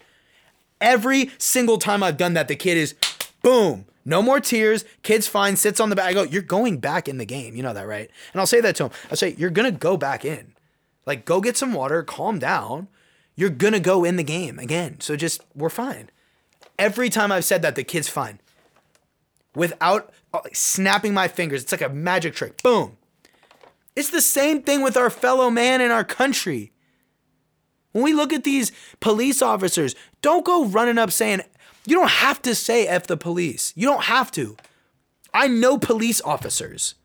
Every 0.82 1.30
single 1.38 1.78
time 1.78 2.02
I've 2.02 2.18
done 2.18 2.34
that, 2.34 2.48
the 2.48 2.56
kid 2.56 2.76
is 2.76 2.94
boom, 3.42 3.86
no 4.04 4.20
more 4.20 4.38
tears. 4.38 4.84
Kid's 5.02 5.26
fine, 5.26 5.56
sits 5.56 5.80
on 5.80 5.88
the 5.88 5.96
back. 5.96 6.10
I 6.10 6.12
go, 6.12 6.24
you're 6.24 6.42
going 6.42 6.76
back 6.76 7.08
in 7.08 7.16
the 7.16 7.24
game. 7.24 7.56
You 7.56 7.62
know 7.62 7.72
that, 7.72 7.88
right? 7.88 8.10
And 8.34 8.40
I'll 8.40 8.46
say 8.46 8.60
that 8.60 8.76
to 8.76 8.84
him. 8.84 8.90
I'll 9.10 9.16
say, 9.16 9.34
you're 9.38 9.48
gonna 9.48 9.72
go 9.72 9.96
back 9.96 10.26
in. 10.26 10.52
Like, 11.06 11.24
go 11.24 11.40
get 11.40 11.56
some 11.56 11.72
water, 11.72 12.02
calm 12.02 12.38
down. 12.38 12.88
You're 13.38 13.50
gonna 13.50 13.78
go 13.78 14.02
in 14.02 14.16
the 14.16 14.24
game 14.24 14.58
again. 14.58 14.98
So 14.98 15.14
just, 15.14 15.44
we're 15.54 15.68
fine. 15.68 16.10
Every 16.76 17.08
time 17.08 17.30
I've 17.30 17.44
said 17.44 17.62
that, 17.62 17.76
the 17.76 17.84
kid's 17.84 18.08
fine. 18.08 18.40
Without 19.54 20.12
uh, 20.34 20.40
snapping 20.52 21.14
my 21.14 21.28
fingers. 21.28 21.62
It's 21.62 21.70
like 21.70 21.80
a 21.80 21.88
magic 21.88 22.34
trick. 22.34 22.60
Boom. 22.64 22.96
It's 23.94 24.10
the 24.10 24.20
same 24.20 24.62
thing 24.62 24.82
with 24.82 24.96
our 24.96 25.08
fellow 25.08 25.50
man 25.50 25.80
in 25.80 25.92
our 25.92 26.02
country. 26.02 26.72
When 27.92 28.02
we 28.02 28.12
look 28.12 28.32
at 28.32 28.42
these 28.42 28.72
police 28.98 29.40
officers, 29.40 29.94
don't 30.20 30.44
go 30.44 30.64
running 30.64 30.98
up 30.98 31.12
saying, 31.12 31.42
you 31.86 31.94
don't 31.94 32.10
have 32.10 32.42
to 32.42 32.56
say 32.56 32.88
F 32.88 33.06
the 33.06 33.16
police. 33.16 33.72
You 33.76 33.86
don't 33.86 34.04
have 34.04 34.32
to. 34.32 34.56
I 35.32 35.46
know 35.46 35.78
police 35.78 36.20
officers. 36.22 36.96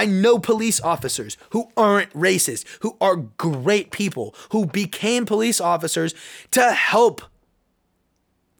I 0.00 0.06
know 0.06 0.38
police 0.38 0.80
officers 0.80 1.36
who 1.50 1.68
aren't 1.76 2.10
racist, 2.14 2.64
who 2.80 2.96
are 3.02 3.16
great 3.16 3.90
people, 3.90 4.34
who 4.50 4.64
became 4.64 5.26
police 5.26 5.60
officers 5.60 6.14
to 6.52 6.72
help. 6.72 7.20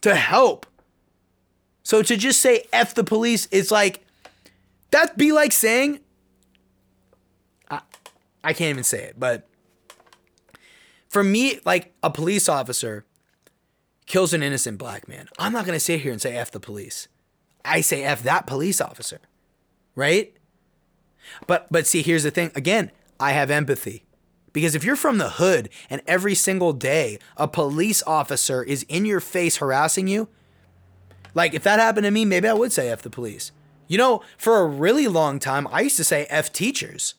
To 0.03 0.15
help. 0.15 0.67
So 1.83 2.03
to 2.03 2.15
just 2.19 2.43
say 2.43 2.65
F 2.75 2.95
the 2.95 3.05
police, 3.05 3.49
it's 3.51 3.71
like, 3.71 4.05
that'd 4.91 5.17
be 5.17 5.33
like 5.33 5.53
saying, 5.53 6.01
I, 7.71 7.81
I 8.45 8.53
can't 8.53 8.69
even 8.69 8.85
say 8.85 9.05
it, 9.05 9.19
but 9.19 9.49
for 11.09 11.25
me, 11.25 11.59
like 11.65 11.95
a 12.03 12.11
police 12.11 12.51
officer 12.51 13.07
kills 14.05 14.35
an 14.35 14.43
innocent 14.43 14.77
black 14.77 15.09
man. 15.09 15.27
I'm 15.39 15.55
not 15.55 15.65
going 15.65 15.77
to 15.77 15.81
sit 15.81 16.03
here 16.03 16.13
and 16.13 16.21
say 16.21 16.37
F 16.37 16.51
the 16.51 16.61
police. 16.61 17.09
I 17.65 17.81
say 17.81 18.05
F 18.05 18.25
that 18.25 18.47
police 18.47 18.79
officer. 18.83 19.21
Right? 19.95 20.37
But 21.47 21.71
but 21.71 21.87
see, 21.87 22.03
here's 22.03 22.23
the 22.23 22.31
thing. 22.31 22.51
Again, 22.55 22.91
I 23.19 23.33
have 23.33 23.51
empathy. 23.51 24.05
Because 24.53 24.75
if 24.75 24.83
you're 24.83 24.97
from 24.97 25.19
the 25.19 25.31
hood 25.31 25.69
and 25.89 26.03
every 26.07 26.35
single 26.35 26.73
day 26.73 27.19
a 27.37 27.47
police 27.47 28.03
officer 28.05 28.63
is 28.63 28.85
in 28.89 29.05
your 29.05 29.21
face 29.21 29.59
harassing 29.59 30.09
you, 30.09 30.29
like 31.35 31.55
if 31.55 31.63
that 31.63 31.79
happened 31.79 32.05
to 32.05 32.11
me, 32.11 32.25
maybe 32.25 32.49
I 32.49 32.53
would 32.53 32.73
say 32.73 32.89
F 32.89 33.03
the 33.03 33.11
police. 33.11 33.53
You 33.87 33.99
know, 33.99 34.23
for 34.39 34.59
a 34.59 34.67
really 34.67 35.07
long 35.07 35.39
time, 35.39 35.69
I 35.71 35.83
used 35.83 35.97
to 35.97 36.05
say 36.05 36.27
F 36.31 36.53
teachers. 36.53 37.15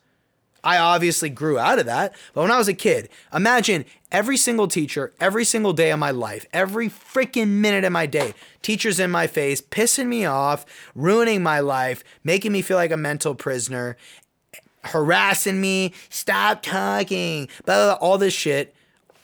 I 0.63 0.77
obviously 0.77 1.29
grew 1.29 1.57
out 1.57 1.79
of 1.79 1.85
that. 1.87 2.13
But 2.33 2.41
when 2.41 2.51
I 2.51 2.57
was 2.57 2.67
a 2.67 2.73
kid, 2.73 3.09
imagine 3.33 3.85
every 4.11 4.37
single 4.37 4.67
teacher, 4.67 5.13
every 5.19 5.43
single 5.43 5.73
day 5.73 5.91
of 5.91 5.99
my 5.99 6.11
life, 6.11 6.45
every 6.53 6.89
freaking 6.89 7.47
minute 7.47 7.83
of 7.83 7.91
my 7.91 8.05
day, 8.05 8.33
teachers 8.61 8.99
in 8.99 9.09
my 9.11 9.27
face, 9.27 9.61
pissing 9.61 10.07
me 10.07 10.25
off, 10.25 10.65
ruining 10.93 11.41
my 11.41 11.59
life, 11.59 12.03
making 12.23 12.51
me 12.51 12.61
feel 12.61 12.77
like 12.77 12.91
a 12.91 12.97
mental 12.97 13.33
prisoner, 13.33 13.97
harassing 14.85 15.59
me, 15.59 15.93
stop 16.09 16.61
talking, 16.61 17.47
blah, 17.65 17.75
blah, 17.75 17.95
blah 17.97 18.07
all 18.07 18.17
this 18.17 18.33
shit. 18.33 18.75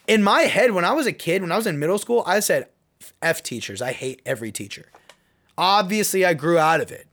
In 0.07 0.23
my 0.23 0.41
head, 0.41 0.71
when 0.71 0.85
I 0.85 0.93
was 0.93 1.05
a 1.05 1.11
kid, 1.11 1.41
when 1.41 1.51
I 1.51 1.57
was 1.57 1.67
in 1.67 1.79
middle 1.79 1.99
school, 1.99 2.23
I 2.25 2.39
said, 2.39 2.67
F 3.21 3.43
teachers. 3.43 3.81
I 3.81 3.91
hate 3.91 4.21
every 4.25 4.51
teacher. 4.51 4.87
Obviously, 5.57 6.25
I 6.25 6.33
grew 6.33 6.57
out 6.57 6.81
of 6.81 6.91
it, 6.91 7.07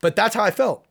but 0.00 0.16
that's 0.16 0.34
how 0.34 0.42
I 0.42 0.50
felt 0.50 0.85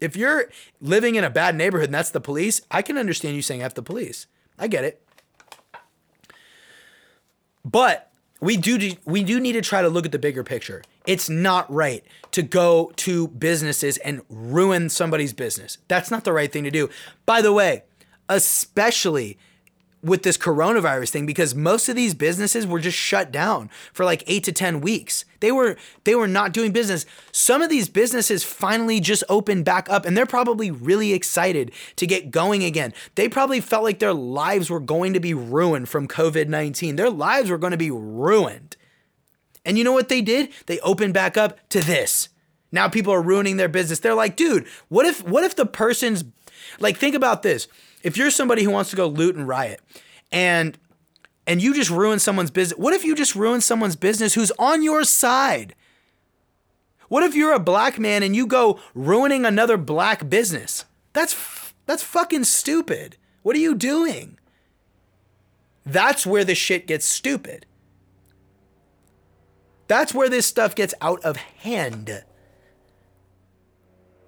if 0.00 0.16
you're 0.16 0.50
living 0.80 1.14
in 1.14 1.24
a 1.24 1.30
bad 1.30 1.54
neighborhood 1.54 1.88
and 1.88 1.94
that's 1.94 2.10
the 2.10 2.20
police, 2.20 2.62
I 2.70 2.82
can 2.82 2.96
understand 2.96 3.36
you 3.36 3.42
saying 3.42 3.62
F 3.62 3.74
the 3.74 3.82
police. 3.82 4.26
I 4.58 4.66
get 4.66 4.84
it. 4.84 5.02
But 7.64 8.10
we 8.40 8.56
do 8.56 8.94
we 9.04 9.22
do 9.22 9.38
need 9.38 9.52
to 9.52 9.60
try 9.60 9.82
to 9.82 9.88
look 9.88 10.06
at 10.06 10.12
the 10.12 10.18
bigger 10.18 10.42
picture. 10.42 10.82
It's 11.06 11.28
not 11.28 11.70
right 11.72 12.04
to 12.32 12.42
go 12.42 12.92
to 12.96 13.28
businesses 13.28 13.98
and 13.98 14.22
ruin 14.28 14.88
somebody's 14.88 15.32
business. 15.32 15.78
That's 15.88 16.10
not 16.10 16.24
the 16.24 16.32
right 16.32 16.50
thing 16.50 16.64
to 16.64 16.70
do. 16.70 16.88
By 17.26 17.42
the 17.42 17.52
way, 17.52 17.84
especially 18.28 19.38
with 20.02 20.22
this 20.22 20.38
coronavirus 20.38 21.10
thing 21.10 21.26
because 21.26 21.54
most 21.54 21.88
of 21.88 21.96
these 21.96 22.14
businesses 22.14 22.66
were 22.66 22.80
just 22.80 22.96
shut 22.96 23.30
down 23.30 23.68
for 23.92 24.04
like 24.04 24.24
8 24.26 24.44
to 24.44 24.52
10 24.52 24.80
weeks. 24.80 25.24
They 25.40 25.52
were 25.52 25.76
they 26.04 26.14
were 26.14 26.28
not 26.28 26.52
doing 26.52 26.72
business. 26.72 27.04
Some 27.32 27.62
of 27.62 27.70
these 27.70 27.88
businesses 27.88 28.42
finally 28.42 29.00
just 29.00 29.24
opened 29.28 29.64
back 29.64 29.90
up 29.90 30.06
and 30.06 30.16
they're 30.16 30.26
probably 30.26 30.70
really 30.70 31.12
excited 31.12 31.72
to 31.96 32.06
get 32.06 32.30
going 32.30 32.64
again. 32.64 32.94
They 33.14 33.28
probably 33.28 33.60
felt 33.60 33.84
like 33.84 33.98
their 33.98 34.14
lives 34.14 34.70
were 34.70 34.80
going 34.80 35.12
to 35.12 35.20
be 35.20 35.34
ruined 35.34 35.88
from 35.88 36.08
COVID-19. 36.08 36.96
Their 36.96 37.10
lives 37.10 37.50
were 37.50 37.58
going 37.58 37.72
to 37.72 37.76
be 37.76 37.90
ruined. 37.90 38.76
And 39.64 39.76
you 39.76 39.84
know 39.84 39.92
what 39.92 40.08
they 40.08 40.22
did? 40.22 40.50
They 40.66 40.80
opened 40.80 41.14
back 41.14 41.36
up 41.36 41.68
to 41.70 41.80
this. 41.80 42.30
Now 42.72 42.88
people 42.88 43.12
are 43.12 43.22
ruining 43.22 43.56
their 43.56 43.68
business. 43.68 43.98
They're 43.98 44.14
like, 44.14 44.36
"Dude, 44.36 44.66
what 44.88 45.04
if 45.04 45.22
what 45.26 45.44
if 45.44 45.56
the 45.56 45.66
person's 45.66 46.24
like 46.78 46.96
think 46.96 47.14
about 47.14 47.42
this 47.42 47.68
if 48.02 48.16
you're 48.16 48.30
somebody 48.30 48.64
who 48.64 48.70
wants 48.70 48.90
to 48.90 48.96
go 48.96 49.06
loot 49.06 49.36
and 49.36 49.46
riot 49.46 49.80
and 50.32 50.78
and 51.46 51.60
you 51.62 51.74
just 51.74 51.90
ruin 51.90 52.18
someone's 52.18 52.50
business 52.50 52.78
what 52.78 52.94
if 52.94 53.04
you 53.04 53.14
just 53.14 53.34
ruin 53.34 53.60
someone's 53.60 53.96
business 53.96 54.34
who's 54.34 54.52
on 54.58 54.82
your 54.82 55.04
side? 55.04 55.74
What 57.08 57.24
if 57.24 57.34
you're 57.34 57.52
a 57.52 57.58
black 57.58 57.98
man 57.98 58.22
and 58.22 58.36
you 58.36 58.46
go 58.46 58.78
ruining 58.94 59.44
another 59.44 59.76
black 59.76 60.28
business? 60.28 60.84
That's 61.12 61.72
that's 61.86 62.04
fucking 62.04 62.44
stupid. 62.44 63.16
What 63.42 63.56
are 63.56 63.60
you 63.60 63.74
doing? 63.74 64.38
That's 65.84 66.24
where 66.24 66.44
the 66.44 66.54
shit 66.54 66.86
gets 66.86 67.06
stupid. 67.06 67.66
That's 69.88 70.14
where 70.14 70.28
this 70.28 70.46
stuff 70.46 70.76
gets 70.76 70.94
out 71.00 71.20
of 71.24 71.36
hand. 71.36 72.22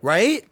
Right 0.00 0.44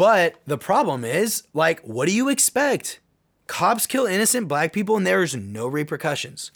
But 0.00 0.36
the 0.46 0.56
problem 0.56 1.04
is, 1.04 1.42
like, 1.52 1.82
what 1.82 2.08
do 2.08 2.14
you 2.14 2.30
expect? 2.30 3.00
Cops 3.46 3.86
kill 3.86 4.06
innocent 4.06 4.48
black 4.48 4.72
people 4.72 4.96
and 4.96 5.06
there's 5.06 5.36
no 5.36 5.66
repercussions. 5.66 6.50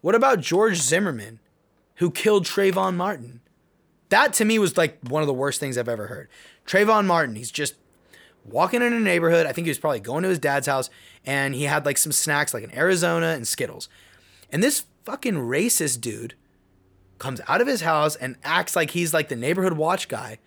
What 0.00 0.14
about 0.14 0.38
George 0.40 0.76
Zimmerman, 0.76 1.40
who 1.96 2.12
killed 2.12 2.46
Trayvon 2.46 2.94
Martin? 2.94 3.40
That 4.10 4.32
to 4.34 4.44
me 4.44 4.60
was 4.60 4.76
like 4.76 5.00
one 5.08 5.24
of 5.24 5.26
the 5.26 5.34
worst 5.34 5.58
things 5.58 5.76
I've 5.76 5.88
ever 5.88 6.06
heard. 6.06 6.28
Trayvon 6.64 7.06
Martin, 7.06 7.34
he's 7.34 7.50
just 7.50 7.74
walking 8.44 8.80
in 8.80 8.92
a 8.92 9.00
neighborhood. 9.00 9.46
I 9.46 9.52
think 9.52 9.64
he 9.64 9.70
was 9.70 9.78
probably 9.80 9.98
going 9.98 10.22
to 10.22 10.28
his 10.28 10.38
dad's 10.38 10.68
house 10.68 10.90
and 11.26 11.52
he 11.52 11.64
had 11.64 11.84
like 11.84 11.98
some 11.98 12.12
snacks 12.12 12.54
like 12.54 12.62
an 12.62 12.78
Arizona 12.78 13.30
and 13.30 13.44
Skittles. 13.44 13.88
And 14.52 14.62
this 14.62 14.84
fucking 15.02 15.34
racist 15.34 16.00
dude 16.00 16.34
comes 17.18 17.40
out 17.48 17.60
of 17.60 17.66
his 17.66 17.80
house 17.80 18.14
and 18.14 18.36
acts 18.44 18.76
like 18.76 18.92
he's 18.92 19.12
like 19.12 19.30
the 19.30 19.34
neighborhood 19.34 19.72
watch 19.72 20.06
guy, 20.06 20.38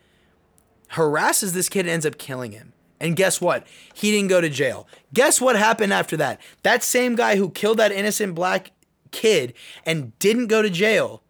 harasses 0.90 1.54
this 1.54 1.70
kid 1.70 1.82
and 1.82 1.90
ends 1.90 2.06
up 2.06 2.18
killing 2.18 2.52
him. 2.52 2.74
And 3.00 3.16
guess 3.16 3.40
what? 3.40 3.66
He 3.94 4.12
didn't 4.12 4.30
go 4.30 4.42
to 4.42 4.50
jail. 4.50 4.88
Guess 5.14 5.40
what 5.40 5.56
happened 5.56 5.94
after 5.94 6.18
that? 6.18 6.42
That 6.64 6.84
same 6.84 7.16
guy 7.16 7.36
who 7.36 7.50
killed 7.50 7.78
that 7.78 7.92
innocent 7.92 8.34
black 8.34 8.72
kid 9.12 9.54
and 9.86 10.18
didn't 10.20 10.48
go 10.48 10.62
to 10.62 10.70
jail 10.70 11.24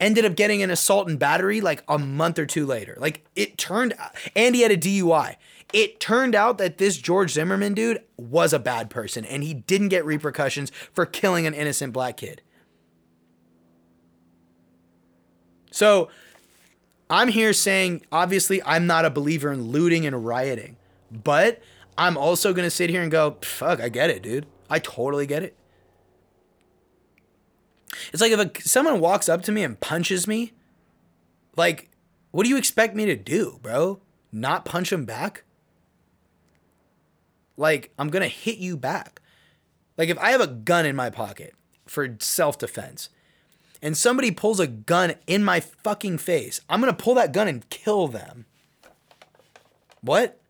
ended 0.00 0.24
up 0.24 0.36
getting 0.36 0.62
an 0.62 0.70
assault 0.70 1.08
and 1.08 1.18
battery 1.18 1.60
like 1.60 1.82
a 1.88 1.98
month 1.98 2.38
or 2.38 2.46
two 2.46 2.66
later. 2.66 2.96
Like 2.98 3.24
it 3.34 3.58
turned 3.58 3.94
and 4.36 4.54
he 4.54 4.62
had 4.62 4.70
a 4.70 4.76
DUI. 4.76 5.36
It 5.72 6.00
turned 6.00 6.34
out 6.34 6.58
that 6.58 6.78
this 6.78 6.96
George 6.96 7.32
Zimmerman 7.32 7.74
dude 7.74 8.02
was 8.16 8.52
a 8.52 8.58
bad 8.58 8.90
person 8.90 9.24
and 9.24 9.42
he 9.42 9.54
didn't 9.54 9.88
get 9.88 10.04
repercussions 10.04 10.70
for 10.92 11.04
killing 11.04 11.46
an 11.46 11.54
innocent 11.54 11.92
black 11.92 12.16
kid. 12.16 12.42
So 15.70 16.08
I'm 17.10 17.28
here 17.28 17.52
saying, 17.52 18.04
obviously, 18.12 18.62
I'm 18.64 18.86
not 18.86 19.04
a 19.04 19.10
believer 19.10 19.52
in 19.52 19.68
looting 19.68 20.06
and 20.06 20.24
rioting, 20.24 20.76
but 21.10 21.62
I'm 21.96 22.16
also 22.16 22.52
going 22.52 22.66
to 22.66 22.70
sit 22.70 22.90
here 22.90 23.02
and 23.02 23.10
go, 23.10 23.38
fuck, 23.42 23.80
I 23.80 23.88
get 23.88 24.10
it, 24.10 24.22
dude. 24.22 24.46
I 24.68 24.78
totally 24.78 25.26
get 25.26 25.42
it. 25.42 25.56
It's 28.12 28.20
like 28.20 28.32
if 28.32 28.38
a, 28.38 28.68
someone 28.68 29.00
walks 29.00 29.28
up 29.28 29.42
to 29.42 29.52
me 29.52 29.64
and 29.64 29.80
punches 29.80 30.26
me, 30.26 30.52
like, 31.56 31.90
what 32.30 32.44
do 32.44 32.50
you 32.50 32.56
expect 32.56 32.94
me 32.94 33.06
to 33.06 33.16
do, 33.16 33.58
bro? 33.62 34.00
Not 34.30 34.64
punch 34.64 34.92
him 34.92 35.04
back? 35.04 35.44
Like, 37.56 37.92
I'm 37.98 38.08
going 38.08 38.22
to 38.22 38.28
hit 38.28 38.58
you 38.58 38.76
back. 38.76 39.20
Like, 39.96 40.10
if 40.10 40.18
I 40.18 40.30
have 40.30 40.40
a 40.40 40.46
gun 40.46 40.86
in 40.86 40.94
my 40.94 41.10
pocket 41.10 41.54
for 41.86 42.16
self 42.20 42.58
defense 42.58 43.08
and 43.82 43.96
somebody 43.96 44.30
pulls 44.30 44.60
a 44.60 44.66
gun 44.66 45.14
in 45.26 45.44
my 45.44 45.60
fucking 45.60 46.18
face, 46.18 46.60
I'm 46.68 46.80
going 46.80 46.94
to 46.94 47.02
pull 47.02 47.14
that 47.14 47.32
gun 47.32 47.48
and 47.48 47.68
kill 47.70 48.08
them. 48.08 48.46
What? 50.00 50.40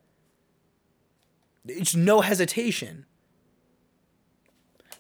It's 1.67 1.95
no 1.95 2.21
hesitation. 2.21 3.07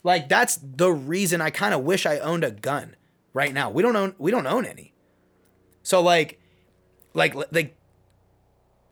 Like 0.04 0.28
that's 0.28 0.58
the 0.62 0.90
reason 0.90 1.40
I 1.40 1.50
kind 1.50 1.74
of 1.74 1.82
wish 1.82 2.06
I 2.06 2.18
owned 2.18 2.44
a 2.44 2.50
gun 2.50 2.96
right 3.32 3.52
now. 3.52 3.70
We 3.70 3.82
don't 3.82 3.96
own 3.96 4.14
we 4.18 4.30
don't 4.30 4.46
own 4.46 4.64
any. 4.64 4.92
So 5.82 6.00
like 6.00 6.40
like 7.14 7.34
like 7.34 7.76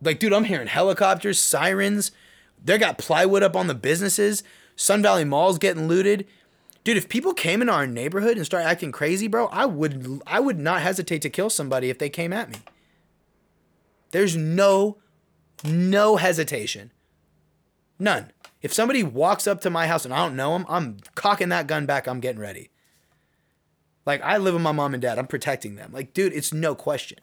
like 0.03 0.19
dude, 0.19 0.33
I'm 0.33 0.45
hearing 0.45 0.67
helicopters, 0.67 1.39
sirens. 1.39 2.11
They 2.63 2.79
got 2.79 2.99
plywood 2.99 3.43
up 3.43 3.57
on 3.57 3.67
the 3.67 3.75
businesses. 3.75 4.43
Sun 4.75 5.03
Valley 5.03 5.25
Mall's 5.25 5.59
getting 5.59 5.89
looted. 5.89 6.27
Dude, 6.87 6.97
if 6.97 7.09
people 7.09 7.35
came 7.35 7.63
in 7.63 7.69
our 7.69 7.85
neighborhood 7.85 8.37
and 8.37 8.47
started 8.47 8.69
acting 8.69 8.93
crazy, 8.93 9.27
bro, 9.27 9.47
I 9.47 9.67
would 9.67 10.23
I 10.25 10.39
would 10.39 10.61
not 10.61 10.83
hesitate 10.83 11.21
to 11.23 11.29
kill 11.29 11.51
somebody 11.51 11.91
if 11.91 11.99
they 11.99 12.09
came 12.09 12.33
at 12.33 12.49
me. 12.49 12.59
There's 14.13 14.37
no 14.37 14.99
no 15.65 16.15
hesitation. 16.15 16.93
None. 17.99 18.31
If 18.63 18.73
somebody 18.73 19.03
walks 19.03 19.49
up 19.49 19.61
to 19.63 19.69
my 19.69 19.89
house 19.89 20.05
and 20.05 20.15
I 20.15 20.19
don't 20.19 20.37
know 20.37 20.53
them, 20.53 20.65
I'm 20.69 20.99
cocking 21.17 21.49
that 21.49 21.67
gun 21.67 21.87
back. 21.87 22.07
I'm 22.07 22.21
getting 22.21 22.41
ready. 22.41 22.71
Like 24.05 24.23
I 24.23 24.37
live 24.37 24.55
with 24.55 24.63
my 24.63 24.71
mom 24.71 24.95
and 24.95 25.03
dad. 25.03 25.19
I'm 25.19 25.27
protecting 25.27 25.75
them. 25.75 25.91
Like, 25.93 26.15
dude, 26.15 26.33
it's 26.35 26.53
no 26.53 26.77
question. 26.77 27.19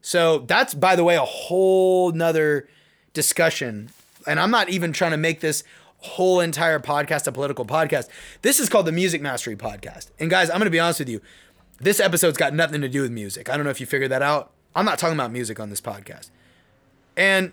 So 0.00 0.40
that's 0.40 0.74
by 0.74 0.96
the 0.96 1.04
way 1.04 1.14
a 1.14 1.20
whole 1.20 2.10
nother 2.10 2.68
discussion. 3.12 3.90
And 4.26 4.40
I'm 4.40 4.50
not 4.50 4.68
even 4.68 4.92
trying 4.92 5.12
to 5.12 5.16
make 5.16 5.38
this 5.38 5.62
whole 6.02 6.40
entire 6.40 6.78
podcast 6.78 7.26
a 7.26 7.32
political 7.32 7.64
podcast. 7.64 8.08
This 8.42 8.60
is 8.60 8.68
called 8.68 8.86
the 8.86 8.92
Music 8.92 9.22
Mastery 9.22 9.56
Podcast. 9.56 10.10
And 10.18 10.28
guys, 10.30 10.50
I'm 10.50 10.58
gonna 10.58 10.70
be 10.70 10.80
honest 10.80 10.98
with 10.98 11.08
you. 11.08 11.20
This 11.78 12.00
episode's 12.00 12.36
got 12.36 12.54
nothing 12.54 12.80
to 12.80 12.88
do 12.88 13.02
with 13.02 13.10
music. 13.10 13.48
I 13.48 13.56
don't 13.56 13.64
know 13.64 13.70
if 13.70 13.80
you 13.80 13.86
figured 13.86 14.10
that 14.10 14.22
out. 14.22 14.52
I'm 14.74 14.84
not 14.84 14.98
talking 14.98 15.16
about 15.16 15.32
music 15.32 15.58
on 15.58 15.70
this 15.70 15.80
podcast. 15.80 16.30
And 17.16 17.52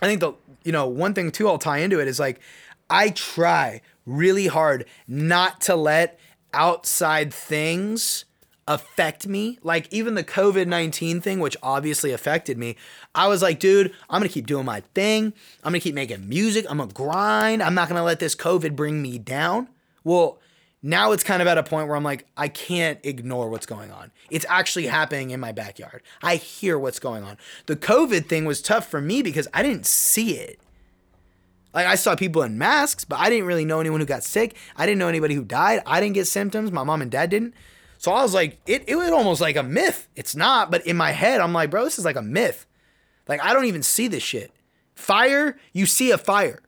I 0.00 0.06
think 0.06 0.20
the 0.20 0.32
you 0.64 0.72
know 0.72 0.86
one 0.86 1.14
thing 1.14 1.30
too 1.30 1.48
I'll 1.48 1.58
tie 1.58 1.78
into 1.78 2.00
it 2.00 2.08
is 2.08 2.20
like 2.20 2.40
I 2.90 3.10
try 3.10 3.80
really 4.04 4.46
hard 4.46 4.86
not 5.08 5.60
to 5.62 5.76
let 5.76 6.18
outside 6.52 7.32
things 7.32 8.24
affect 8.68 9.26
me. 9.26 9.58
Like 9.62 9.92
even 9.92 10.14
the 10.14 10.24
COVID 10.24 10.66
19 10.66 11.20
thing, 11.20 11.40
which 11.40 11.56
obviously 11.62 12.12
affected 12.12 12.58
me, 12.58 12.76
I 13.14 13.28
was 13.28 13.42
like, 13.42 13.58
dude, 13.58 13.92
I'm 14.10 14.20
gonna 14.20 14.28
keep 14.28 14.46
doing 14.46 14.64
my 14.64 14.80
thing. 14.94 15.32
I'm 15.62 15.72
gonna 15.72 15.80
keep 15.80 15.94
making 15.94 16.28
music. 16.28 16.66
I'm 16.68 16.78
gonna 16.78 16.92
grind. 16.92 17.62
I'm 17.62 17.74
not 17.74 17.88
gonna 17.88 18.04
let 18.04 18.18
this 18.18 18.34
COVID 18.34 18.76
bring 18.76 19.02
me 19.02 19.18
down. 19.18 19.68
Well, 20.04 20.38
now 20.82 21.12
it's 21.12 21.24
kind 21.24 21.42
of 21.42 21.48
at 21.48 21.58
a 21.58 21.62
point 21.62 21.88
where 21.88 21.96
I'm 21.96 22.04
like, 22.04 22.26
I 22.36 22.48
can't 22.48 23.00
ignore 23.02 23.48
what's 23.48 23.66
going 23.66 23.90
on. 23.90 24.12
It's 24.30 24.46
actually 24.48 24.86
happening 24.86 25.30
in 25.30 25.40
my 25.40 25.52
backyard. 25.52 26.02
I 26.22 26.36
hear 26.36 26.78
what's 26.78 26.98
going 26.98 27.24
on. 27.24 27.38
The 27.66 27.76
COVID 27.76 28.26
thing 28.26 28.44
was 28.44 28.62
tough 28.62 28.88
for 28.88 29.00
me 29.00 29.22
because 29.22 29.48
I 29.52 29.62
didn't 29.62 29.86
see 29.86 30.36
it. 30.36 30.60
Like 31.74 31.86
I 31.86 31.96
saw 31.96 32.14
people 32.14 32.42
in 32.42 32.56
masks, 32.56 33.04
but 33.04 33.18
I 33.18 33.28
didn't 33.28 33.46
really 33.46 33.64
know 33.64 33.80
anyone 33.80 34.00
who 34.00 34.06
got 34.06 34.24
sick. 34.24 34.56
I 34.76 34.86
didn't 34.86 34.98
know 34.98 35.08
anybody 35.08 35.34
who 35.34 35.44
died. 35.44 35.82
I 35.86 36.00
didn't 36.00 36.14
get 36.14 36.26
symptoms. 36.26 36.72
My 36.72 36.84
mom 36.84 37.02
and 37.02 37.10
dad 37.10 37.30
didn't. 37.30 37.54
So 38.06 38.12
I 38.12 38.22
was 38.22 38.34
like, 38.34 38.60
it, 38.68 38.84
it 38.86 38.94
was 38.94 39.10
almost 39.10 39.40
like 39.40 39.56
a 39.56 39.64
myth. 39.64 40.06
It's 40.14 40.36
not, 40.36 40.70
but 40.70 40.86
in 40.86 40.96
my 40.96 41.10
head, 41.10 41.40
I'm 41.40 41.52
like, 41.52 41.70
bro, 41.70 41.82
this 41.82 41.98
is 41.98 42.04
like 42.04 42.14
a 42.14 42.22
myth. 42.22 42.64
Like 43.26 43.42
I 43.42 43.52
don't 43.52 43.64
even 43.64 43.82
see 43.82 44.06
this 44.06 44.22
shit. 44.22 44.52
Fire, 44.94 45.58
you 45.72 45.86
see 45.86 46.12
a 46.12 46.16
fire 46.16 46.62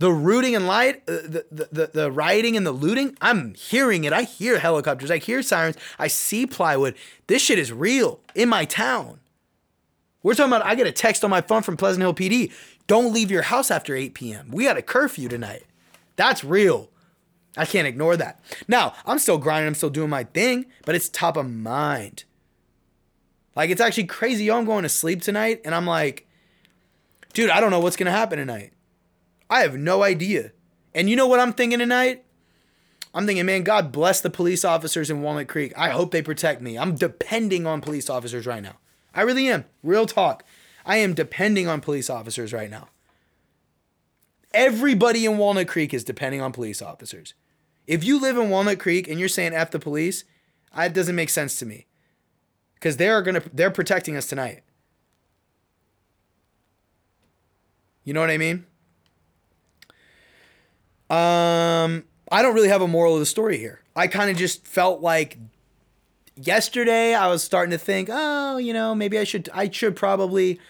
the 0.00 0.10
rooting 0.10 0.56
and 0.56 0.66
light, 0.66 0.96
uh, 1.08 1.22
the, 1.22 1.46
the, 1.52 1.68
the, 1.70 1.90
the 1.94 2.10
rioting 2.10 2.56
and 2.56 2.66
the 2.66 2.72
looting, 2.72 3.16
I'm 3.20 3.54
hearing 3.54 4.02
it. 4.02 4.12
I 4.12 4.22
hear 4.22 4.58
helicopters. 4.58 5.12
I 5.12 5.18
hear 5.18 5.42
sirens. 5.42 5.76
I 5.96 6.08
see 6.08 6.44
plywood. 6.44 6.96
This 7.28 7.40
shit 7.40 7.60
is 7.60 7.72
real 7.72 8.18
in 8.34 8.48
my 8.48 8.64
town. 8.64 9.20
We're 10.24 10.34
talking 10.34 10.52
about, 10.52 10.66
I 10.66 10.74
get 10.74 10.88
a 10.88 10.92
text 10.92 11.22
on 11.22 11.30
my 11.30 11.40
phone 11.40 11.62
from 11.62 11.76
Pleasant 11.76 12.02
Hill 12.02 12.14
PD. 12.14 12.52
Don't 12.88 13.12
leave 13.12 13.30
your 13.30 13.42
house 13.42 13.70
after 13.70 13.94
8 13.94 14.12
p.m. 14.12 14.48
We 14.50 14.64
got 14.64 14.76
a 14.76 14.82
curfew 14.82 15.28
tonight. 15.28 15.66
That's 16.16 16.42
real. 16.42 16.90
I 17.58 17.66
can't 17.66 17.88
ignore 17.88 18.16
that. 18.16 18.40
Now, 18.68 18.94
I'm 19.04 19.18
still 19.18 19.36
grinding. 19.36 19.66
I'm 19.66 19.74
still 19.74 19.90
doing 19.90 20.08
my 20.08 20.24
thing, 20.24 20.66
but 20.86 20.94
it's 20.94 21.08
top 21.08 21.36
of 21.36 21.50
mind. 21.50 22.24
Like, 23.56 23.70
it's 23.70 23.80
actually 23.80 24.04
crazy. 24.04 24.44
Yo, 24.44 24.56
I'm 24.56 24.64
going 24.64 24.84
to 24.84 24.88
sleep 24.88 25.20
tonight, 25.20 25.60
and 25.64 25.74
I'm 25.74 25.86
like, 25.86 26.28
dude, 27.32 27.50
I 27.50 27.60
don't 27.60 27.72
know 27.72 27.80
what's 27.80 27.96
going 27.96 28.06
to 28.06 28.12
happen 28.12 28.38
tonight. 28.38 28.72
I 29.50 29.60
have 29.60 29.76
no 29.76 30.04
idea. 30.04 30.52
And 30.94 31.10
you 31.10 31.16
know 31.16 31.26
what 31.26 31.40
I'm 31.40 31.52
thinking 31.52 31.80
tonight? 31.80 32.24
I'm 33.12 33.26
thinking, 33.26 33.46
man, 33.46 33.64
God 33.64 33.90
bless 33.90 34.20
the 34.20 34.30
police 34.30 34.64
officers 34.64 35.10
in 35.10 35.22
Walnut 35.22 35.48
Creek. 35.48 35.72
I 35.76 35.88
hope 35.88 36.12
they 36.12 36.22
protect 36.22 36.62
me. 36.62 36.78
I'm 36.78 36.94
depending 36.94 37.66
on 37.66 37.80
police 37.80 38.08
officers 38.08 38.46
right 38.46 38.62
now. 38.62 38.76
I 39.14 39.22
really 39.22 39.48
am. 39.48 39.64
Real 39.82 40.06
talk. 40.06 40.44
I 40.86 40.98
am 40.98 41.14
depending 41.14 41.66
on 41.66 41.80
police 41.80 42.08
officers 42.08 42.52
right 42.52 42.70
now. 42.70 42.88
Everybody 44.54 45.24
in 45.24 45.38
Walnut 45.38 45.68
Creek 45.68 45.92
is 45.92 46.04
depending 46.04 46.40
on 46.40 46.52
police 46.52 46.80
officers. 46.80 47.34
If 47.88 48.04
you 48.04 48.20
live 48.20 48.36
in 48.36 48.50
Walnut 48.50 48.78
Creek 48.78 49.08
and 49.08 49.18
you're 49.18 49.30
saying 49.30 49.54
F 49.54 49.70
the 49.70 49.78
police, 49.78 50.24
it 50.76 50.92
doesn't 50.92 51.16
make 51.16 51.30
sense 51.30 51.58
to 51.58 51.66
me. 51.66 51.86
Because 52.74 52.98
they're 52.98 53.22
gonna 53.22 53.42
they're 53.52 53.72
protecting 53.72 54.14
us 54.14 54.26
tonight. 54.28 54.62
You 58.04 58.12
know 58.12 58.20
what 58.20 58.30
I 58.30 58.38
mean? 58.38 58.66
Um, 61.10 62.04
I 62.30 62.42
don't 62.42 62.54
really 62.54 62.68
have 62.68 62.82
a 62.82 62.88
moral 62.88 63.14
of 63.14 63.20
the 63.20 63.26
story 63.26 63.56
here. 63.56 63.80
I 63.96 64.06
kind 64.06 64.30
of 64.30 64.36
just 64.36 64.66
felt 64.66 65.00
like 65.00 65.38
yesterday 66.36 67.14
I 67.14 67.28
was 67.28 67.42
starting 67.42 67.70
to 67.70 67.78
think, 67.78 68.08
oh, 68.12 68.58
you 68.58 68.74
know, 68.74 68.94
maybe 68.94 69.18
I 69.18 69.24
should 69.24 69.48
I 69.54 69.70
should 69.70 69.96
probably 69.96 70.60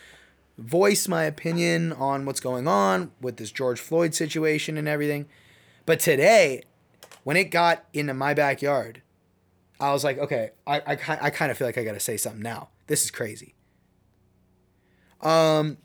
voice 0.57 1.09
my 1.09 1.25
opinion 1.25 1.93
on 1.93 2.25
what's 2.25 2.41
going 2.41 2.69
on 2.69 3.11
with 3.21 3.37
this 3.37 3.51
George 3.51 3.81
Floyd 3.81 4.15
situation 4.15 4.79
and 4.79 4.87
everything. 4.87 5.27
But 5.85 6.01
today, 6.01 6.63
when 7.25 7.37
it 7.37 7.45
got 7.45 7.85
into 7.93 8.15
my 8.15 8.35
backyard, 8.35 9.03
I 9.81 9.93
was 9.93 10.05
like, 10.05 10.19
okay, 10.19 10.51
I 10.67 10.81
I, 10.81 10.99
I 11.23 11.31
kind 11.31 11.51
of 11.51 11.59
feel 11.59 11.67
like 11.67 11.79
I 11.79 11.85
got 11.85 11.93
to 11.95 12.01
say 12.01 12.17
something 12.17 12.43
now. 12.43 12.71
This 12.87 13.05
is 13.05 13.11
crazy. 13.11 13.55
Um, 15.21 15.79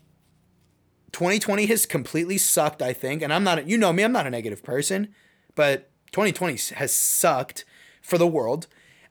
2020 1.12 1.66
has 1.66 1.86
completely 1.86 2.38
sucked, 2.38 2.82
I 2.82 2.92
think. 2.92 3.22
And 3.22 3.32
I'm 3.32 3.44
not, 3.44 3.68
you 3.68 3.78
know 3.78 3.92
me, 3.92 4.02
I'm 4.02 4.12
not 4.12 4.26
a 4.26 4.30
negative 4.30 4.62
person, 4.62 5.14
but 5.54 5.90
2020 6.12 6.74
has 6.76 6.94
sucked 6.94 7.64
for 8.02 8.18
the 8.18 8.26
world. 8.26 8.66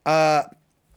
Uh, 0.06 0.44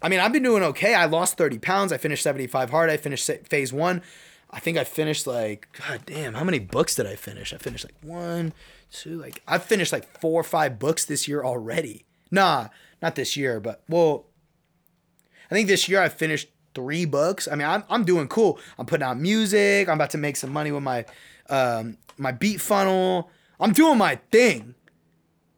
I 0.02 0.08
mean, 0.08 0.20
I've 0.20 0.32
been 0.32 0.42
doing 0.42 0.62
okay. 0.62 0.94
I 0.94 1.06
lost 1.06 1.38
30 1.38 1.58
pounds. 1.58 1.92
I 1.92 1.96
finished 1.96 2.22
75 2.22 2.70
hard. 2.70 2.90
I 2.90 2.96
finished 2.96 3.30
phase 3.48 3.72
one. 3.72 4.02
I 4.50 4.60
think 4.60 4.78
I 4.78 4.84
finished 4.84 5.26
like, 5.26 5.68
God 5.86 6.02
damn, 6.06 6.34
how 6.34 6.44
many 6.44 6.58
books 6.58 6.94
did 6.94 7.06
I 7.06 7.16
finish? 7.16 7.52
I 7.52 7.58
finished 7.58 7.84
like 7.84 7.96
one, 8.02 8.52
two, 8.90 9.20
like, 9.20 9.42
I've 9.46 9.64
finished 9.64 9.92
like 9.92 10.20
four 10.20 10.40
or 10.40 10.44
five 10.44 10.78
books 10.78 11.04
this 11.04 11.28
year 11.28 11.44
already. 11.44 12.04
Nah, 12.30 12.68
not 13.02 13.14
this 13.14 13.36
year, 13.36 13.60
but 13.60 13.82
well, 13.88 14.26
I 15.50 15.54
think 15.54 15.68
this 15.68 15.88
year 15.88 16.00
I 16.00 16.08
finished 16.08 16.48
three 16.74 17.04
books. 17.04 17.48
I 17.50 17.54
mean, 17.54 17.66
I'm, 17.66 17.84
I'm 17.88 18.04
doing 18.04 18.28
cool. 18.28 18.58
I'm 18.78 18.86
putting 18.86 19.04
out 19.04 19.18
music. 19.18 19.88
I'm 19.88 19.94
about 19.94 20.10
to 20.10 20.18
make 20.18 20.36
some 20.36 20.52
money 20.52 20.72
with 20.72 20.82
my 20.82 21.04
um, 21.48 21.98
my 22.18 22.32
beat 22.32 22.60
funnel. 22.60 23.30
I'm 23.60 23.72
doing 23.72 23.98
my 23.98 24.16
thing. 24.30 24.74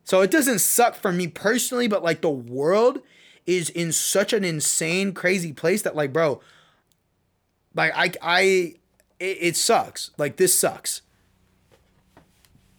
So 0.04 0.20
it 0.20 0.30
doesn't 0.30 0.60
suck 0.60 0.94
for 0.94 1.12
me 1.12 1.26
personally, 1.26 1.88
but 1.88 2.02
like 2.02 2.22
the 2.22 2.30
world 2.30 3.00
is 3.46 3.70
in 3.70 3.92
such 3.92 4.32
an 4.32 4.44
insane, 4.44 5.12
crazy 5.12 5.52
place 5.52 5.82
that 5.82 5.96
like, 5.96 6.12
bro, 6.12 6.40
like 7.74 7.92
I 7.94 8.12
I 8.22 8.40
it, 9.18 9.38
it 9.40 9.56
sucks. 9.56 10.10
Like 10.18 10.36
this 10.36 10.54
sucks. 10.54 11.02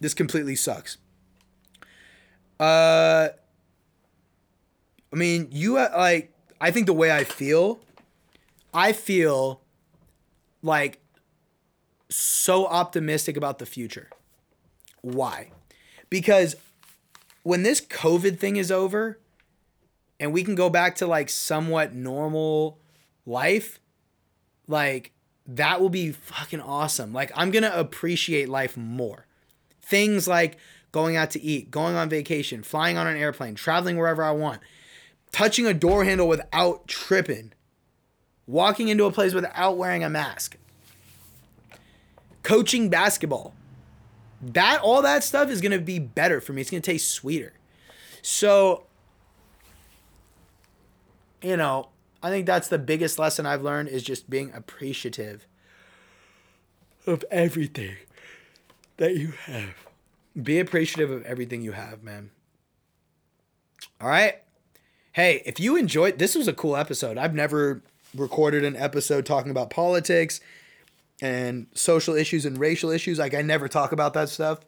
This 0.00 0.14
completely 0.14 0.56
sucks. 0.56 0.96
Uh 2.58 3.28
I 5.12 5.16
mean, 5.16 5.48
you 5.50 5.76
uh, 5.76 5.90
like 5.96 6.32
I 6.60 6.70
think 6.70 6.86
the 6.86 6.92
way 6.92 7.10
I 7.10 7.24
feel, 7.24 7.80
I 8.72 8.92
feel 8.92 9.60
like 10.62 11.00
so 12.08 12.66
optimistic 12.66 13.36
about 13.36 13.58
the 13.58 13.66
future. 13.66 14.08
Why? 15.00 15.50
Because 16.10 16.56
when 17.42 17.62
this 17.62 17.80
COVID 17.80 18.38
thing 18.38 18.56
is 18.56 18.70
over 18.70 19.18
and 20.18 20.32
we 20.32 20.44
can 20.44 20.54
go 20.54 20.68
back 20.68 20.96
to 20.96 21.06
like 21.06 21.30
somewhat 21.30 21.94
normal 21.94 22.78
life, 23.24 23.80
like 24.68 25.12
that 25.46 25.80
will 25.80 25.88
be 25.88 26.12
fucking 26.12 26.60
awesome. 26.60 27.12
Like 27.12 27.32
I'm 27.34 27.50
going 27.50 27.62
to 27.62 27.78
appreciate 27.78 28.48
life 28.48 28.76
more. 28.76 29.26
Things 29.90 30.26
like 30.28 30.56
going 30.92 31.16
out 31.16 31.32
to 31.32 31.42
eat, 31.42 31.70
going 31.70 31.96
on 31.96 32.08
vacation, 32.08 32.62
flying 32.62 32.96
on 32.96 33.06
an 33.06 33.16
airplane, 33.16 33.56
traveling 33.56 33.96
wherever 33.96 34.22
I 34.22 34.30
want, 34.30 34.60
touching 35.32 35.66
a 35.66 35.74
door 35.74 36.04
handle 36.04 36.28
without 36.28 36.86
tripping, 36.86 37.52
walking 38.46 38.88
into 38.88 39.04
a 39.04 39.12
place 39.12 39.34
without 39.34 39.76
wearing 39.76 40.04
a 40.04 40.08
mask, 40.08 40.56
coaching 42.42 42.88
basketball. 42.88 43.54
That 44.40 44.80
all 44.80 45.02
that 45.02 45.24
stuff 45.24 45.50
is 45.50 45.60
going 45.60 45.72
to 45.72 45.80
be 45.80 45.98
better 45.98 46.40
for 46.40 46.54
me. 46.54 46.62
It's 46.62 46.70
going 46.70 46.82
to 46.82 46.90
taste 46.90 47.10
sweeter. 47.10 47.52
So 48.22 48.86
you 51.42 51.56
know, 51.56 51.88
I 52.22 52.30
think 52.30 52.46
that's 52.46 52.68
the 52.68 52.78
biggest 52.78 53.18
lesson 53.18 53.46
I've 53.46 53.62
learned 53.62 53.88
is 53.88 54.02
just 54.02 54.28
being 54.28 54.52
appreciative 54.54 55.46
of 57.06 57.24
everything 57.30 57.96
that 59.00 59.16
you 59.16 59.32
have. 59.46 59.74
Be 60.40 60.60
appreciative 60.60 61.10
of 61.10 61.24
everything 61.24 61.62
you 61.62 61.72
have, 61.72 62.02
man. 62.02 62.30
All 64.00 64.08
right. 64.08 64.36
Hey, 65.12 65.42
if 65.44 65.58
you 65.58 65.76
enjoyed 65.76 66.18
this 66.18 66.34
was 66.36 66.46
a 66.46 66.52
cool 66.52 66.76
episode. 66.76 67.18
I've 67.18 67.34
never 67.34 67.82
recorded 68.14 68.64
an 68.64 68.76
episode 68.76 69.26
talking 69.26 69.50
about 69.50 69.70
politics 69.70 70.40
and 71.22 71.66
social 71.74 72.14
issues 72.14 72.44
and 72.44 72.58
racial 72.58 72.90
issues. 72.90 73.18
Like 73.18 73.34
I 73.34 73.42
never 73.42 73.68
talk 73.68 73.92
about 73.92 74.14
that 74.14 74.28
stuff. 74.28 74.60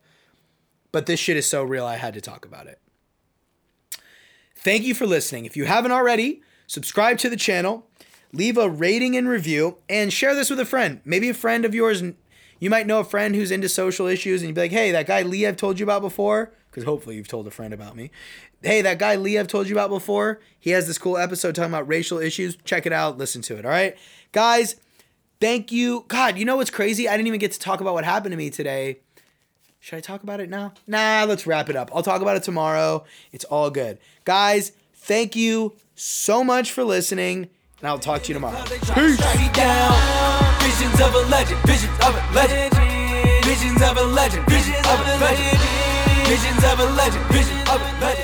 But 0.91 1.07
this 1.07 1.21
shit 1.21 1.37
is 1.37 1.47
so 1.47 1.63
real 1.63 1.87
I 1.87 1.97
had 1.97 2.15
to 2.15 2.21
talk 2.21 2.45
about 2.45 2.67
it. 2.67 2.81
Thank 4.57 4.85
you 4.85 4.95
for 4.95 5.07
listening. 5.07 5.45
If 5.45 5.57
you 5.57 5.67
haven't 5.67 5.93
already, 5.93 6.43
subscribe 6.67 7.19
to 7.19 7.29
the 7.29 7.37
channel, 7.37 7.87
leave 8.33 8.57
a 8.57 8.69
rating 8.69 9.17
and 9.17 9.29
review, 9.29 9.79
and 9.89 10.13
share 10.13 10.35
this 10.35 10.51
with 10.51 10.61
a 10.61 10.65
friend. 10.65 11.01
Maybe 11.05 11.29
a 11.29 11.35
friend 11.35 11.65
of 11.65 11.75
yours. 11.75 12.03
You 12.63 12.71
might 12.71 12.87
know 12.87 13.01
a 13.01 13.05
friend 13.05 13.35
who's 13.35 13.51
into 13.51 13.69
social 13.69 14.07
issues, 14.07 14.41
and 14.41 14.49
you'd 14.49 14.55
be 14.55 14.61
like, 14.61 14.71
hey, 14.71 14.93
that 14.93 15.09
guy 15.09 15.23
Lee 15.23 15.49
I've 15.49 15.57
told 15.57 15.81
you 15.81 15.85
about 15.85 16.01
before, 16.01 16.53
because 16.71 16.85
hopefully 16.85 17.17
you've 17.17 17.27
told 17.27 17.45
a 17.49 17.51
friend 17.51 17.75
about 17.75 17.97
me. 17.97 18.13
Hey, 18.63 18.83
that 18.83 19.01
guy 19.01 19.17
Lee 19.17 19.37
I've 19.37 19.49
told 19.49 19.69
you 19.69 19.75
about 19.75 19.91
before, 19.91 20.39
he 20.61 20.71
has 20.71 20.87
this 20.87 20.97
cool 20.97 21.19
episode 21.19 21.57
talking 21.57 21.73
about 21.73 21.89
racial 21.89 22.19
issues. 22.21 22.55
Check 22.65 22.87
it 22.87 22.93
out, 22.93 23.19
listen 23.19 23.43
to 23.43 23.57
it, 23.57 23.65
all 23.65 23.71
right? 23.73 23.97
Guys, 24.31 24.77
thank 25.41 25.73
you. 25.73 26.05
God, 26.07 26.39
you 26.39 26.45
know 26.45 26.55
what's 26.55 26.71
crazy? 26.71 27.09
I 27.09 27.17
didn't 27.17 27.27
even 27.27 27.41
get 27.41 27.51
to 27.51 27.59
talk 27.59 27.81
about 27.81 27.95
what 27.95 28.05
happened 28.05 28.31
to 28.31 28.37
me 28.37 28.49
today. 28.49 29.01
Should 29.81 29.97
I 29.97 30.01
talk 30.01 30.23
about 30.23 30.39
it 30.39 30.49
now? 30.49 30.73
Nah, 30.87 31.25
let's 31.27 31.49
wrap 31.49 31.69
it 31.69 31.75
up. 31.75 31.91
I'll 31.93 32.05
talk 32.05 32.23
about 32.23 32.37
it 32.37 32.45
tomorrow. 32.45 33.03
It's 33.33 33.45
all 33.47 33.71
good. 33.71 33.99
Guys, 34.25 34.71
thank 34.95 35.35
you 35.35 35.75
so 35.97 36.45
much 36.45 36.71
for 36.71 36.85
listening, 36.85 37.49
and 37.81 37.89
I'll 37.89 37.99
talk 37.99 38.23
to 38.23 38.29
you 38.29 38.35
tomorrow. 38.35 38.63
Peace. 38.95 39.19
Visions 40.63 41.01
of 41.01 41.15
a 41.15 41.19
legend, 41.29 41.61
visions 41.67 41.99
of 42.07 42.15
a 42.15 42.35
legend, 42.35 42.75
visions 43.45 43.83
of 43.83 43.97
a 43.97 44.03
legend, 44.03 44.47
visions 44.49 44.87
of 44.87 45.01
a 45.01 45.17
legend, 45.19 45.59
visions 46.29 46.65
of 46.65 46.79
a 46.79 46.85
legend, 46.85 47.25
visions 47.33 47.69
of 47.69 47.81
a 47.81 48.01
legend. 48.01 48.22